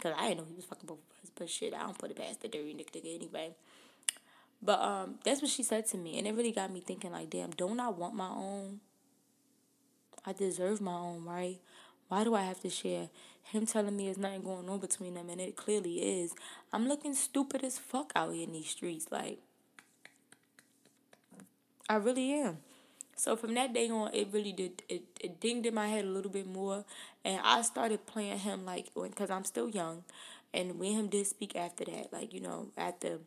Because 0.01 0.17
I 0.19 0.29
didn't 0.29 0.39
know 0.39 0.47
he 0.49 0.57
was 0.57 0.65
fucking 0.65 0.87
both 0.87 0.99
of 0.99 1.25
us. 1.25 1.31
But 1.35 1.51
shit, 1.51 1.75
I 1.75 1.81
don't 1.81 1.99
put 1.99 2.11
it 2.11 2.17
past 2.17 2.41
the 2.41 2.49
dirty 2.49 2.75
nigga 2.75 3.15
anyway. 3.15 3.51
But 4.63 4.81
um, 4.81 5.19
that's 5.25 5.43
what 5.43 5.51
she 5.51 5.63
said 5.63 5.87
to 5.89 5.99
me. 5.99 6.19
And 6.19 6.27
it 6.27 6.35
really 6.35 6.53
got 6.53 6.73
me 6.73 6.81
thinking, 6.81 7.13
like, 7.13 7.29
damn, 7.29 7.51
don't 7.51 7.79
I 7.79 7.89
want 7.89 8.15
my 8.15 8.29
own? 8.29 8.81
I 10.25 10.33
deserve 10.33 10.81
my 10.81 10.95
own, 10.95 11.25
right? 11.25 11.59
Why 12.09 12.25
do 12.25 12.35
I 12.35 12.43
have 12.43 12.61
to 12.61 12.71
share? 12.71 13.09
Him 13.43 13.67
telling 13.67 13.97
me 13.97 14.05
there's 14.05 14.19
nothing 14.19 14.43
going 14.43 14.69
on 14.69 14.79
between 14.79 15.15
them, 15.15 15.29
and 15.29 15.41
it 15.41 15.57
clearly 15.57 16.21
is. 16.21 16.35
I'm 16.73 16.89
looking 16.89 17.15
stupid 17.15 17.63
as 17.63 17.79
fuck 17.79 18.13
out 18.15 18.33
here 18.33 18.45
in 18.45 18.53
these 18.53 18.69
streets. 18.69 19.09
Like, 19.11 19.39
I 21.89 21.97
really 21.97 22.33
am. 22.33 22.59
So 23.21 23.37
from 23.37 23.53
that 23.55 23.75
day 23.75 23.91
on, 23.91 24.15
it 24.15 24.29
really 24.33 24.53
did 24.53 24.83
it, 24.89 25.03
it 25.21 25.41
dinged 25.41 25.67
in 25.67 25.75
my 25.75 25.89
head 25.89 26.07
a 26.07 26.09
little 26.09 26.31
bit 26.31 26.47
more, 26.47 26.87
and 27.23 27.39
I 27.45 27.61
started 27.61 28.07
playing 28.07 28.39
him 28.39 28.65
like 28.65 28.89
because 28.95 29.31
I'm 29.31 29.45
still 29.45 29.69
young, 29.69 30.05
and 30.55 30.79
when 30.79 30.93
him 30.95 31.09
did 31.09 31.27
speak 31.27 31.55
after 31.55 31.85
that, 31.85 32.15
like 32.15 32.33
you 32.33 32.41
know 32.41 32.69
after 32.79 33.19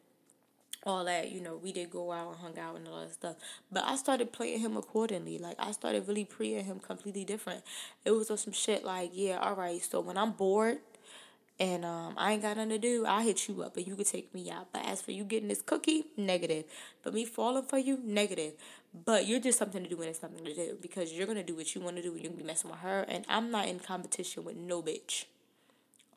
all 0.83 1.05
that, 1.05 1.31
you 1.31 1.41
know, 1.41 1.57
we 1.57 1.71
did 1.71 1.91
go 1.91 2.11
out 2.11 2.29
and 2.29 2.37
hung 2.37 2.57
out 2.57 2.75
and 2.75 2.87
all 2.87 3.01
that 3.01 3.13
stuff. 3.13 3.35
But 3.71 3.83
I 3.85 3.95
started 3.95 4.33
playing 4.33 4.61
him 4.61 4.75
accordingly. 4.77 5.37
Like 5.37 5.57
I 5.59 5.71
started 5.71 6.07
really 6.07 6.25
preying 6.25 6.65
him 6.65 6.79
completely 6.79 7.23
different. 7.23 7.63
It 8.03 8.11
was 8.11 8.27
some 8.41 8.51
shit 8.51 8.83
like, 8.83 9.11
yeah, 9.13 9.37
all 9.37 9.55
right. 9.55 9.81
So 9.81 10.01
when 10.01 10.17
I'm 10.17 10.31
bored 10.31 10.79
and 11.59 11.85
um, 11.85 12.15
I 12.17 12.33
ain't 12.33 12.41
got 12.41 12.57
nothing 12.57 12.71
to 12.71 12.79
do, 12.79 13.05
I'll 13.05 13.21
hit 13.21 13.47
you 13.47 13.61
up 13.61 13.77
and 13.77 13.85
you 13.85 13.95
can 13.95 14.05
take 14.05 14.33
me 14.33 14.49
out. 14.49 14.67
But 14.73 14.85
as 14.85 15.01
for 15.01 15.11
you 15.11 15.23
getting 15.23 15.49
this 15.49 15.61
cookie, 15.61 16.05
negative. 16.17 16.65
But 17.03 17.13
me 17.13 17.25
falling 17.25 17.65
for 17.65 17.77
you, 17.77 17.99
negative. 18.03 18.53
But 19.05 19.27
you're 19.27 19.39
just 19.39 19.59
something 19.59 19.83
to 19.83 19.89
do 19.89 19.99
and 20.01 20.09
it's 20.09 20.19
something 20.19 20.43
to 20.43 20.53
do 20.53 20.77
because 20.81 21.13
you're 21.13 21.27
gonna 21.27 21.43
do 21.43 21.55
what 21.55 21.73
you 21.75 21.81
want 21.81 21.97
to 21.97 22.01
do 22.01 22.13
and 22.13 22.21
you're 22.21 22.31
gonna 22.31 22.41
be 22.41 22.47
messing 22.47 22.71
with 22.71 22.79
her. 22.79 23.05
And 23.07 23.25
I'm 23.29 23.51
not 23.51 23.67
in 23.67 23.79
competition 23.79 24.43
with 24.43 24.55
no 24.55 24.81
bitch. 24.81 25.25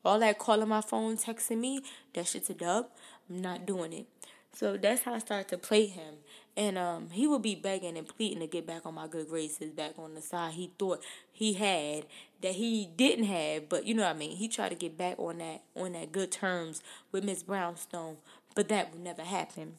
All 0.04 0.18
that 0.20 0.38
calling 0.38 0.68
my 0.68 0.80
phone, 0.80 1.16
texting 1.16 1.58
me, 1.58 1.82
that 2.14 2.28
shit's 2.28 2.48
a 2.50 2.54
dub. 2.54 2.86
I'm 3.28 3.42
not 3.42 3.66
doing 3.66 3.92
it. 3.92 4.06
So 4.52 4.78
that's 4.78 5.02
how 5.02 5.12
I 5.12 5.18
started 5.18 5.48
to 5.48 5.58
play 5.58 5.84
him. 5.84 6.14
And 6.56 6.78
um, 6.78 7.10
he 7.10 7.26
would 7.26 7.42
be 7.42 7.54
begging 7.54 7.98
and 7.98 8.08
pleading 8.08 8.40
to 8.40 8.46
get 8.46 8.66
back 8.66 8.86
on 8.86 8.94
my 8.94 9.06
good 9.06 9.28
graces, 9.28 9.70
back 9.72 9.98
on 9.98 10.14
the 10.14 10.22
side 10.22 10.54
he 10.54 10.72
thought 10.78 11.02
he 11.30 11.52
had 11.52 12.06
that 12.42 12.54
he 12.54 12.88
didn't 12.96 13.24
have. 13.24 13.68
But 13.68 13.86
you 13.86 13.94
know 13.94 14.04
what 14.04 14.16
I 14.16 14.18
mean. 14.18 14.36
He 14.36 14.48
tried 14.48 14.70
to 14.70 14.74
get 14.74 14.96
back 14.96 15.18
on 15.18 15.38
that 15.38 15.62
on 15.74 15.92
that 15.92 16.12
good 16.12 16.30
terms 16.30 16.82
with 17.12 17.24
Miss 17.24 17.42
Brownstone, 17.42 18.16
but 18.54 18.68
that 18.68 18.92
would 18.92 19.02
never 19.02 19.22
happen. 19.22 19.74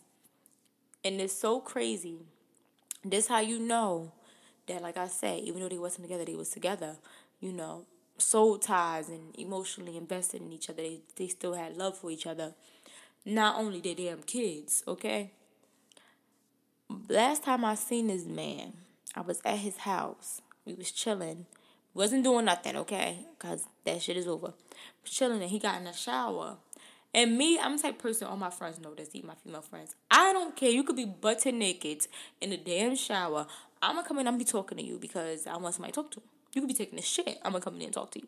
And 1.03 1.21
it's 1.21 1.33
so 1.33 1.59
crazy. 1.59 2.17
This 3.03 3.27
how 3.27 3.39
you 3.39 3.59
know 3.59 4.11
that, 4.67 4.81
like 4.81 4.97
I 4.97 5.07
said, 5.07 5.41
even 5.43 5.61
though 5.61 5.69
they 5.69 5.77
wasn't 5.77 6.05
together, 6.05 6.25
they 6.25 6.35
was 6.35 6.49
together. 6.49 6.97
You 7.39 7.53
know, 7.53 7.85
soul 8.17 8.57
ties 8.57 9.09
and 9.09 9.37
emotionally 9.37 9.95
invested 9.95 10.41
in 10.41 10.51
each 10.51 10.69
other. 10.69 10.81
They 10.81 10.99
they 11.15 11.27
still 11.27 11.53
had 11.53 11.77
love 11.77 11.97
for 11.97 12.11
each 12.11 12.27
other. 12.27 12.53
Not 13.25 13.57
only 13.57 13.81
their 13.81 13.95
damn 13.95 14.23
kids, 14.23 14.83
okay? 14.87 15.31
Last 17.09 17.43
time 17.43 17.65
I 17.65 17.75
seen 17.75 18.07
this 18.07 18.25
man, 18.25 18.73
I 19.13 19.21
was 19.21 19.41
at 19.43 19.57
his 19.57 19.77
house. 19.77 20.41
We 20.65 20.73
was 20.73 20.91
chilling. 20.91 21.45
Wasn't 21.97 22.23
doing 22.23 22.45
nothing, 22.45 22.75
okay? 22.75 23.25
Cause 23.39 23.65
that 23.83 24.03
shit 24.03 24.17
is 24.17 24.27
over. 24.27 24.53
Was 25.01 25.11
chilling 25.11 25.41
and 25.41 25.49
he 25.49 25.57
got 25.57 25.79
in 25.79 25.85
the 25.85 25.93
shower. 25.93 26.57
And 27.11 27.35
me, 27.35 27.57
I'm 27.57 27.75
the 27.75 27.81
type 27.81 27.97
person 27.97 28.27
all 28.27 28.37
my 28.37 28.51
friends 28.51 28.79
know 28.79 28.93
this, 28.93 29.09
even 29.13 29.29
my 29.29 29.33
female 29.33 29.61
friends. 29.63 29.95
I 30.11 30.31
don't 30.31 30.55
care. 30.55 30.69
You 30.69 30.83
could 30.83 30.95
be 30.95 31.05
butt 31.05 31.43
naked 31.47 32.05
in 32.39 32.51
the 32.51 32.57
damn 32.57 32.95
shower. 32.95 33.47
I'm 33.81 33.95
gonna 33.95 34.07
come 34.07 34.19
in, 34.19 34.27
I'm 34.27 34.37
be 34.37 34.45
talking 34.45 34.77
to 34.77 34.83
you 34.83 34.99
because 34.99 35.47
I 35.47 35.57
want 35.57 35.73
somebody 35.73 35.91
to 35.93 36.03
talk 36.03 36.11
to. 36.11 36.21
You 36.53 36.61
could 36.61 36.67
be 36.67 36.75
taking 36.75 36.99
a 36.99 37.01
shit. 37.01 37.39
I'm 37.43 37.53
gonna 37.53 37.63
come 37.63 37.77
in 37.77 37.81
and 37.81 37.93
talk 37.93 38.11
to 38.11 38.19
you. 38.19 38.27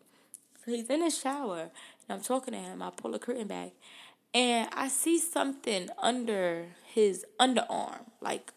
So 0.65 0.71
he's 0.71 0.89
in 0.89 1.01
the 1.01 1.11
shower 1.11 1.59
and 1.59 1.69
I'm 2.09 2.21
talking 2.21 2.55
to 2.55 2.59
him. 2.59 2.81
I 2.81 2.89
pull 2.89 3.13
a 3.13 3.19
curtain 3.19 3.45
back 3.45 3.73
and 4.33 4.67
I 4.73 4.87
see 4.87 5.19
something 5.19 5.89
under 5.99 6.69
his 6.91 7.23
underarm, 7.39 7.99
like 8.19 8.51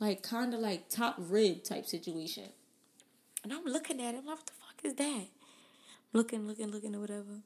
like 0.00 0.22
kind 0.22 0.52
of 0.52 0.58
like 0.58 0.88
top 0.88 1.14
rib 1.16 1.62
type 1.62 1.86
situation. 1.86 2.48
And 3.46 3.52
I'm 3.52 3.64
looking 3.64 4.02
at 4.02 4.12
him, 4.12 4.26
like, 4.26 4.38
what 4.38 4.46
the 4.46 4.52
fuck 4.54 4.74
is 4.82 4.94
that? 4.94 5.04
I'm 5.04 5.28
Looking, 6.12 6.48
looking, 6.48 6.66
looking, 6.66 6.96
or 6.96 6.98
whatever. 6.98 7.42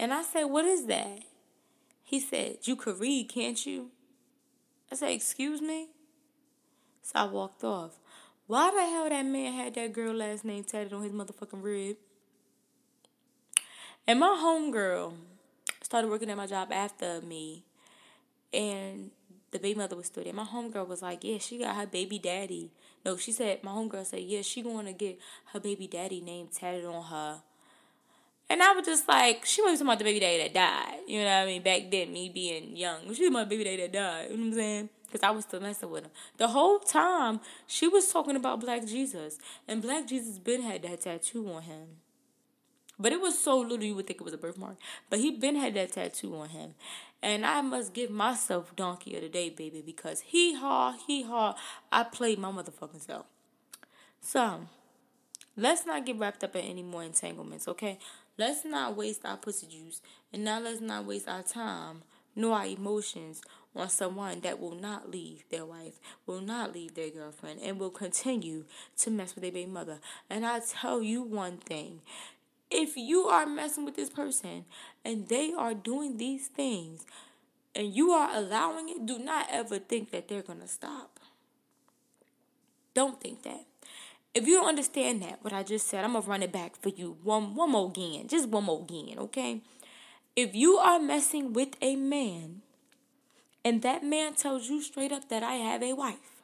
And 0.00 0.12
I 0.12 0.24
said, 0.24 0.46
what 0.46 0.64
is 0.64 0.86
that? 0.86 1.20
He 2.02 2.18
said, 2.18 2.56
you 2.64 2.74
could 2.74 2.98
read, 2.98 3.28
can't 3.28 3.64
you? 3.64 3.92
I 4.90 4.96
said, 4.96 5.10
excuse 5.10 5.62
me? 5.62 5.90
So 7.02 7.12
I 7.14 7.24
walked 7.26 7.62
off. 7.62 8.00
Why 8.48 8.72
the 8.72 8.80
hell 8.80 9.08
that 9.08 9.24
man 9.24 9.52
had 9.52 9.74
that 9.74 9.92
girl 9.92 10.12
last 10.12 10.44
name 10.44 10.64
tatted 10.64 10.92
on 10.92 11.04
his 11.04 11.12
motherfucking 11.12 11.62
rib? 11.62 11.98
And 14.08 14.18
my 14.18 14.36
homegirl 14.42 15.12
started 15.82 16.10
working 16.10 16.30
at 16.30 16.36
my 16.36 16.48
job 16.48 16.72
after 16.72 17.20
me. 17.20 17.62
And 18.52 19.12
the 19.50 19.58
baby 19.58 19.78
mother 19.78 19.96
was 19.96 20.06
still 20.06 20.24
there. 20.24 20.32
My 20.32 20.44
homegirl 20.44 20.88
was 20.88 21.02
like, 21.02 21.22
Yeah, 21.22 21.38
she 21.38 21.58
got 21.58 21.76
her 21.76 21.86
baby 21.86 22.18
daddy. 22.18 22.70
No, 23.04 23.16
she 23.16 23.32
said 23.32 23.62
my 23.62 23.70
homegirl 23.70 24.06
said, 24.06 24.20
Yeah, 24.20 24.42
she 24.42 24.62
going 24.62 24.86
to 24.86 24.92
get 24.92 25.18
her 25.52 25.60
baby 25.60 25.86
daddy 25.86 26.20
name 26.20 26.48
tatted 26.48 26.84
on 26.84 27.04
her. 27.04 27.40
And 28.48 28.62
I 28.62 28.72
was 28.72 28.86
just 28.86 29.08
like, 29.08 29.44
she 29.44 29.60
wasn't 29.60 29.80
talking 29.80 29.88
about 29.88 29.98
the 29.98 30.04
baby 30.04 30.20
daddy 30.20 30.42
that 30.44 30.54
died. 30.54 31.00
You 31.08 31.18
know 31.20 31.24
what 31.24 31.32
I 31.32 31.46
mean? 31.46 31.62
Back 31.62 31.90
then, 31.90 32.12
me 32.12 32.28
being 32.28 32.76
young. 32.76 33.12
She 33.12 33.24
was 33.24 33.32
my 33.32 33.44
baby 33.44 33.64
daddy 33.64 33.78
that 33.78 33.92
died. 33.92 34.30
You 34.30 34.36
know 34.36 34.42
what 34.44 34.48
I'm 34.48 34.54
saying? 34.54 34.88
Because 35.06 35.22
I 35.22 35.30
was 35.30 35.44
still 35.44 35.60
messing 35.60 35.90
with 35.90 36.04
him. 36.04 36.10
The 36.36 36.48
whole 36.48 36.78
time, 36.78 37.40
she 37.66 37.88
was 37.88 38.12
talking 38.12 38.36
about 38.36 38.60
Black 38.60 38.86
Jesus. 38.86 39.38
And 39.66 39.82
Black 39.82 40.06
Jesus 40.06 40.38
been 40.38 40.62
had 40.62 40.82
that 40.82 41.00
tattoo 41.00 41.50
on 41.50 41.62
him. 41.62 41.86
But 42.98 43.12
it 43.12 43.20
was 43.20 43.38
so 43.38 43.58
little 43.58 43.84
you 43.84 43.94
would 43.94 44.06
think 44.06 44.20
it 44.20 44.24
was 44.24 44.32
a 44.32 44.38
birthmark. 44.38 44.76
But 45.10 45.20
he 45.20 45.30
been 45.30 45.56
had 45.56 45.74
that 45.74 45.92
tattoo 45.92 46.34
on 46.36 46.48
him. 46.48 46.74
And 47.22 47.44
I 47.44 47.60
must 47.60 47.92
give 47.92 48.10
myself 48.10 48.74
donkey 48.76 49.16
of 49.16 49.22
the 49.22 49.28
day, 49.28 49.50
baby, 49.50 49.82
because 49.84 50.20
he 50.20 50.54
haw, 50.54 50.94
he 51.06 51.22
haw, 51.22 51.56
I 51.92 52.04
played 52.04 52.38
my 52.38 52.50
motherfucking 52.50 53.02
self. 53.02 53.26
So, 54.20 54.66
let's 55.56 55.86
not 55.86 56.06
get 56.06 56.18
wrapped 56.18 56.44
up 56.44 56.56
in 56.56 56.64
any 56.64 56.82
more 56.82 57.02
entanglements, 57.02 57.68
okay? 57.68 57.98
Let's 58.38 58.64
not 58.64 58.96
waste 58.96 59.24
our 59.24 59.36
pussy 59.36 59.66
juice. 59.66 60.00
And 60.32 60.44
now 60.44 60.60
let's 60.60 60.80
not 60.80 61.04
waste 61.04 61.28
our 61.28 61.42
time 61.42 62.02
nor 62.36 62.58
our 62.58 62.66
emotions 62.66 63.40
on 63.74 63.88
someone 63.88 64.40
that 64.40 64.60
will 64.60 64.74
not 64.74 65.10
leave 65.10 65.44
their 65.50 65.64
wife, 65.64 65.98
will 66.26 66.40
not 66.40 66.72
leave 66.72 66.94
their 66.94 67.10
girlfriend, 67.10 67.60
and 67.62 67.80
will 67.80 67.90
continue 67.90 68.64
to 68.98 69.10
mess 69.10 69.34
with 69.34 69.42
their 69.42 69.52
baby 69.52 69.70
mother. 69.70 69.98
And 70.28 70.46
I 70.46 70.60
tell 70.60 71.02
you 71.02 71.22
one 71.22 71.56
thing 71.56 72.00
if 72.70 72.96
you 72.96 73.26
are 73.26 73.46
messing 73.46 73.84
with 73.84 73.96
this 73.96 74.10
person 74.10 74.64
and 75.04 75.28
they 75.28 75.52
are 75.52 75.74
doing 75.74 76.16
these 76.16 76.48
things 76.48 77.04
and 77.74 77.94
you 77.94 78.10
are 78.10 78.34
allowing 78.34 78.88
it, 78.88 79.06
do 79.06 79.18
not 79.18 79.46
ever 79.50 79.78
think 79.78 80.10
that 80.10 80.28
they're 80.28 80.42
going 80.42 80.60
to 80.60 80.68
stop. 80.68 81.20
Don't 82.94 83.20
think 83.20 83.42
that. 83.42 83.66
If 84.34 84.46
you 84.46 84.56
don't 84.56 84.68
understand 84.68 85.22
that, 85.22 85.38
what 85.42 85.52
I 85.52 85.62
just 85.62 85.86
said, 85.86 86.04
I'm 86.04 86.12
going 86.12 86.24
to 86.24 86.30
run 86.30 86.42
it 86.42 86.52
back 86.52 86.76
for 86.76 86.90
you 86.90 87.16
one, 87.22 87.54
one 87.54 87.70
more 87.70 87.88
again. 87.88 88.28
Just 88.28 88.48
one 88.48 88.64
more 88.64 88.82
again, 88.82 89.18
okay? 89.18 89.60
If 90.34 90.54
you 90.54 90.76
are 90.76 90.98
messing 90.98 91.52
with 91.52 91.70
a 91.80 91.96
man 91.96 92.62
and 93.64 93.82
that 93.82 94.04
man 94.04 94.34
tells 94.34 94.68
you 94.68 94.82
straight 94.82 95.12
up 95.12 95.28
that 95.28 95.42
I 95.42 95.54
have 95.54 95.82
a 95.82 95.94
wife, 95.94 96.35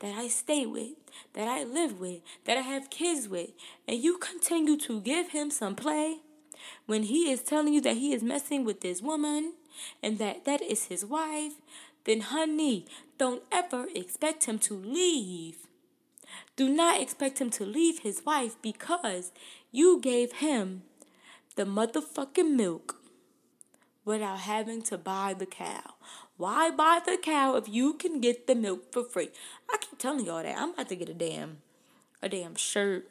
that 0.00 0.14
I 0.14 0.28
stay 0.28 0.66
with, 0.66 0.92
that 1.34 1.48
I 1.48 1.64
live 1.64 2.00
with, 2.00 2.20
that 2.44 2.56
I 2.56 2.62
have 2.62 2.90
kids 2.90 3.28
with, 3.28 3.50
and 3.86 4.02
you 4.02 4.18
continue 4.18 4.76
to 4.78 5.00
give 5.00 5.30
him 5.30 5.50
some 5.50 5.74
play 5.74 6.18
when 6.86 7.04
he 7.04 7.30
is 7.30 7.42
telling 7.42 7.74
you 7.74 7.80
that 7.82 7.96
he 7.96 8.12
is 8.12 8.22
messing 8.22 8.64
with 8.64 8.80
this 8.80 9.02
woman 9.02 9.54
and 10.02 10.18
that 10.18 10.44
that 10.44 10.62
is 10.62 10.86
his 10.86 11.04
wife, 11.04 11.54
then 12.04 12.20
honey, 12.20 12.86
don't 13.18 13.42
ever 13.50 13.86
expect 13.94 14.44
him 14.44 14.58
to 14.60 14.74
leave. 14.74 15.56
Do 16.56 16.68
not 16.68 17.00
expect 17.00 17.40
him 17.40 17.50
to 17.50 17.64
leave 17.64 18.00
his 18.00 18.22
wife 18.24 18.56
because 18.62 19.32
you 19.72 20.00
gave 20.00 20.34
him 20.34 20.82
the 21.56 21.64
motherfucking 21.64 22.54
milk 22.54 23.00
without 24.04 24.40
having 24.40 24.82
to 24.82 24.98
buy 24.98 25.34
the 25.34 25.46
cow. 25.46 25.94
Why 26.36 26.70
buy 26.70 27.00
the 27.04 27.16
cow 27.16 27.56
if 27.56 27.68
you 27.68 27.94
can 27.94 28.20
get 28.20 28.46
the 28.46 28.54
milk 28.54 28.92
for 28.92 29.04
free? 29.04 29.30
I 29.70 29.76
keep 29.78 29.98
telling 29.98 30.26
y'all 30.26 30.42
that. 30.42 30.58
I'm 30.58 30.70
about 30.70 30.88
to 30.88 30.96
get 30.96 31.08
a 31.08 31.14
damn 31.14 31.58
a 32.22 32.28
damn 32.28 32.56
shirt 32.56 33.08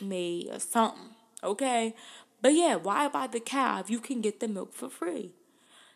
made 0.00 0.48
or 0.50 0.58
something. 0.58 1.10
Okay? 1.44 1.94
But 2.40 2.54
yeah, 2.54 2.76
why 2.76 3.08
buy 3.08 3.28
the 3.28 3.40
cow 3.40 3.80
if 3.80 3.90
you 3.90 4.00
can 4.00 4.20
get 4.20 4.40
the 4.40 4.48
milk 4.48 4.72
for 4.72 4.88
free? 4.88 5.32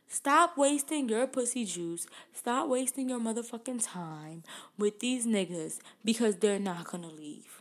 Stop 0.09 0.57
wasting 0.57 1.09
your 1.09 1.27
pussy 1.27 1.65
juice. 1.65 2.07
Stop 2.33 2.69
wasting 2.69 3.09
your 3.09 3.19
motherfucking 3.19 3.85
time 3.85 4.45
with 4.79 5.01
these 5.01 5.27
niggas 5.27 5.81
because 6.05 6.37
they're 6.37 6.61
not 6.61 6.85
gonna 6.85 7.09
leave. 7.09 7.61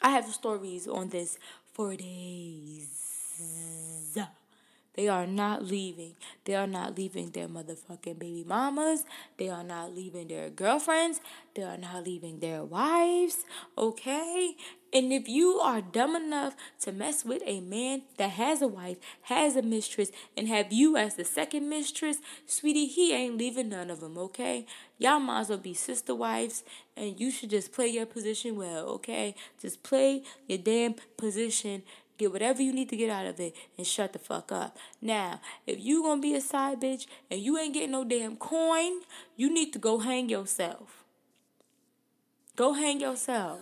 I 0.00 0.10
have 0.10 0.26
stories 0.32 0.88
on 0.88 1.10
this 1.10 1.38
for 1.74 1.94
days. 1.94 2.88
They 5.00 5.08
are 5.08 5.26
not 5.26 5.64
leaving. 5.64 6.12
They 6.44 6.54
are 6.54 6.66
not 6.66 6.98
leaving 6.98 7.30
their 7.30 7.48
motherfucking 7.48 8.18
baby 8.18 8.44
mamas. 8.46 9.04
They 9.38 9.48
are 9.48 9.64
not 9.64 9.94
leaving 9.94 10.28
their 10.28 10.50
girlfriends. 10.50 11.22
They 11.54 11.62
are 11.62 11.78
not 11.78 12.04
leaving 12.04 12.40
their 12.40 12.62
wives. 12.64 13.46
Okay? 13.78 14.56
And 14.92 15.10
if 15.10 15.26
you 15.26 15.58
are 15.60 15.80
dumb 15.80 16.14
enough 16.16 16.54
to 16.80 16.92
mess 16.92 17.24
with 17.24 17.42
a 17.46 17.60
man 17.62 18.02
that 18.18 18.32
has 18.32 18.60
a 18.60 18.68
wife, 18.68 18.98
has 19.22 19.56
a 19.56 19.62
mistress, 19.62 20.10
and 20.36 20.48
have 20.48 20.70
you 20.70 20.98
as 20.98 21.14
the 21.14 21.24
second 21.24 21.70
mistress, 21.70 22.18
sweetie, 22.44 22.86
he 22.86 23.14
ain't 23.14 23.38
leaving 23.38 23.70
none 23.70 23.88
of 23.88 24.00
them, 24.00 24.18
okay? 24.18 24.66
Y'all 24.98 25.18
might 25.18 25.40
as 25.40 25.48
well 25.48 25.56
be 25.56 25.72
sister 25.72 26.14
wives, 26.14 26.62
and 26.94 27.18
you 27.18 27.30
should 27.30 27.48
just 27.48 27.72
play 27.72 27.88
your 27.88 28.04
position 28.04 28.54
well, 28.54 28.86
okay? 28.88 29.34
Just 29.62 29.82
play 29.82 30.24
your 30.46 30.58
damn 30.58 30.96
position 31.16 31.84
Get 32.20 32.32
whatever 32.32 32.60
you 32.60 32.74
need 32.74 32.90
to 32.90 32.96
get 32.98 33.08
out 33.08 33.24
of 33.24 33.40
it 33.40 33.56
and 33.78 33.86
shut 33.86 34.12
the 34.12 34.18
fuck 34.18 34.52
up. 34.52 34.76
Now, 35.00 35.40
if 35.66 35.80
you 35.80 36.02
gonna 36.02 36.20
be 36.20 36.34
a 36.34 36.40
side 36.42 36.78
bitch 36.78 37.06
and 37.30 37.40
you 37.40 37.56
ain't 37.56 37.72
getting 37.72 37.92
no 37.92 38.04
damn 38.04 38.36
coin, 38.36 39.00
you 39.38 39.50
need 39.50 39.72
to 39.72 39.78
go 39.78 40.00
hang 40.00 40.28
yourself. 40.28 41.02
Go 42.56 42.74
hang 42.74 43.00
yourself. 43.00 43.60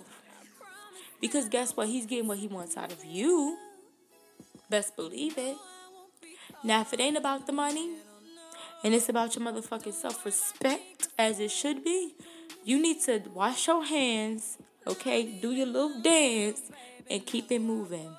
Because 1.21 1.49
guess 1.49 1.77
what? 1.77 1.87
He's 1.87 2.05
getting 2.05 2.27
what 2.27 2.39
he 2.39 2.49
wants 2.49 2.77
out 2.77 2.91
of 2.91 3.05
you. 3.05 3.57
Best 4.69 4.97
believe 4.97 5.39
it. 5.39 5.57
Now, 6.65 6.81
if 6.81 6.93
it 6.93 6.99
ain't 6.99 7.17
about 7.17 7.47
the 7.47 7.53
money 7.53 7.93
and 8.83 8.93
it's 8.93 9.09
about 9.09 9.37
your 9.37 9.45
motherfucking 9.45 9.95
self 9.95 10.27
respect, 10.27 11.07
as 11.17 11.39
it 11.39 11.53
should 11.53 11.85
be, 11.85 12.17
you 12.65 12.83
need 12.83 13.03
to 13.03 13.23
wash 13.33 13.69
your 13.69 13.85
hands, 13.85 14.59
okay? 14.85 15.23
Do 15.41 15.53
your 15.53 15.67
little 15.67 16.03
dance 16.03 16.73
and 17.09 17.25
keep 17.25 17.53
it 17.53 17.61
moving 17.61 18.17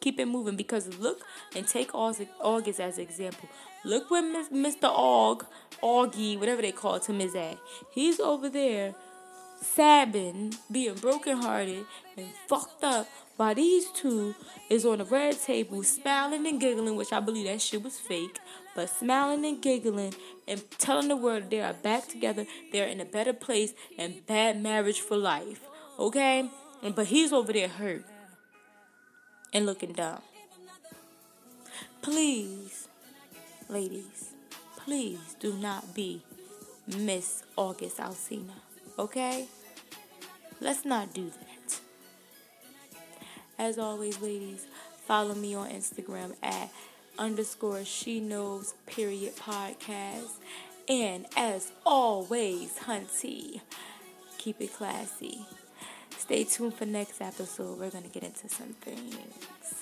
keep 0.00 0.18
it 0.18 0.26
moving 0.26 0.56
because 0.56 0.98
look 0.98 1.20
and 1.54 1.66
take 1.66 1.94
August 1.94 2.80
as 2.80 2.98
an 2.98 3.04
example. 3.04 3.48
Look 3.84 4.10
where 4.10 4.22
Mr. 4.22 4.82
Aug, 4.82 5.46
Augie, 5.82 6.38
whatever 6.38 6.62
they 6.62 6.72
call 6.72 6.98
him 6.98 7.20
is 7.20 7.34
at. 7.34 7.58
He's 7.92 8.20
over 8.20 8.48
there 8.48 8.94
sabbing, 9.60 10.54
being 10.70 10.94
brokenhearted 10.94 11.84
and 12.16 12.28
fucked 12.48 12.82
up 12.82 13.06
while 13.36 13.54
these 13.54 13.90
two 13.90 14.34
is 14.68 14.84
on 14.84 14.98
the 14.98 15.04
red 15.04 15.40
table 15.40 15.82
smiling 15.82 16.46
and 16.46 16.60
giggling, 16.60 16.96
which 16.96 17.12
I 17.12 17.20
believe 17.20 17.46
that 17.46 17.62
shit 17.62 17.82
was 17.82 17.98
fake, 17.98 18.38
but 18.74 18.90
smiling 18.90 19.44
and 19.46 19.62
giggling 19.62 20.14
and 20.46 20.62
telling 20.72 21.08
the 21.08 21.16
world 21.16 21.48
they 21.48 21.60
are 21.60 21.72
back 21.72 22.06
together, 22.08 22.46
they're 22.70 22.86
in 22.86 23.00
a 23.00 23.06
better 23.06 23.32
place 23.32 23.72
and 23.98 24.26
bad 24.26 24.62
marriage 24.62 25.00
for 25.00 25.16
life. 25.16 25.60
Okay? 25.98 26.50
But 26.94 27.06
he's 27.06 27.32
over 27.32 27.52
there 27.52 27.68
hurt 27.68 28.04
and 29.52 29.66
looking 29.66 29.92
dumb. 29.92 30.22
Please, 32.02 32.88
ladies, 33.68 34.32
please 34.76 35.36
do 35.38 35.52
not 35.54 35.94
be 35.94 36.22
Miss 36.86 37.42
August 37.56 37.98
Alsina, 37.98 38.54
okay? 38.98 39.46
Let's 40.60 40.84
not 40.84 41.12
do 41.14 41.30
that. 41.30 41.80
As 43.58 43.78
always, 43.78 44.20
ladies, 44.20 44.66
follow 45.06 45.34
me 45.34 45.54
on 45.54 45.68
Instagram 45.68 46.34
at 46.42 46.70
underscore 47.18 47.84
she 47.84 48.20
knows 48.20 48.74
period 48.86 49.36
podcast. 49.36 50.30
And 50.88 51.26
as 51.36 51.70
always, 51.84 52.78
hunty, 52.78 53.60
keep 54.38 54.60
it 54.60 54.72
classy. 54.72 55.46
Stay 56.20 56.44
tuned 56.44 56.74
for 56.74 56.84
next 56.84 57.22
episode. 57.22 57.78
We're 57.78 57.88
going 57.90 58.04
to 58.04 58.10
get 58.10 58.22
into 58.22 58.46
some 58.48 58.74
things. 58.82 59.79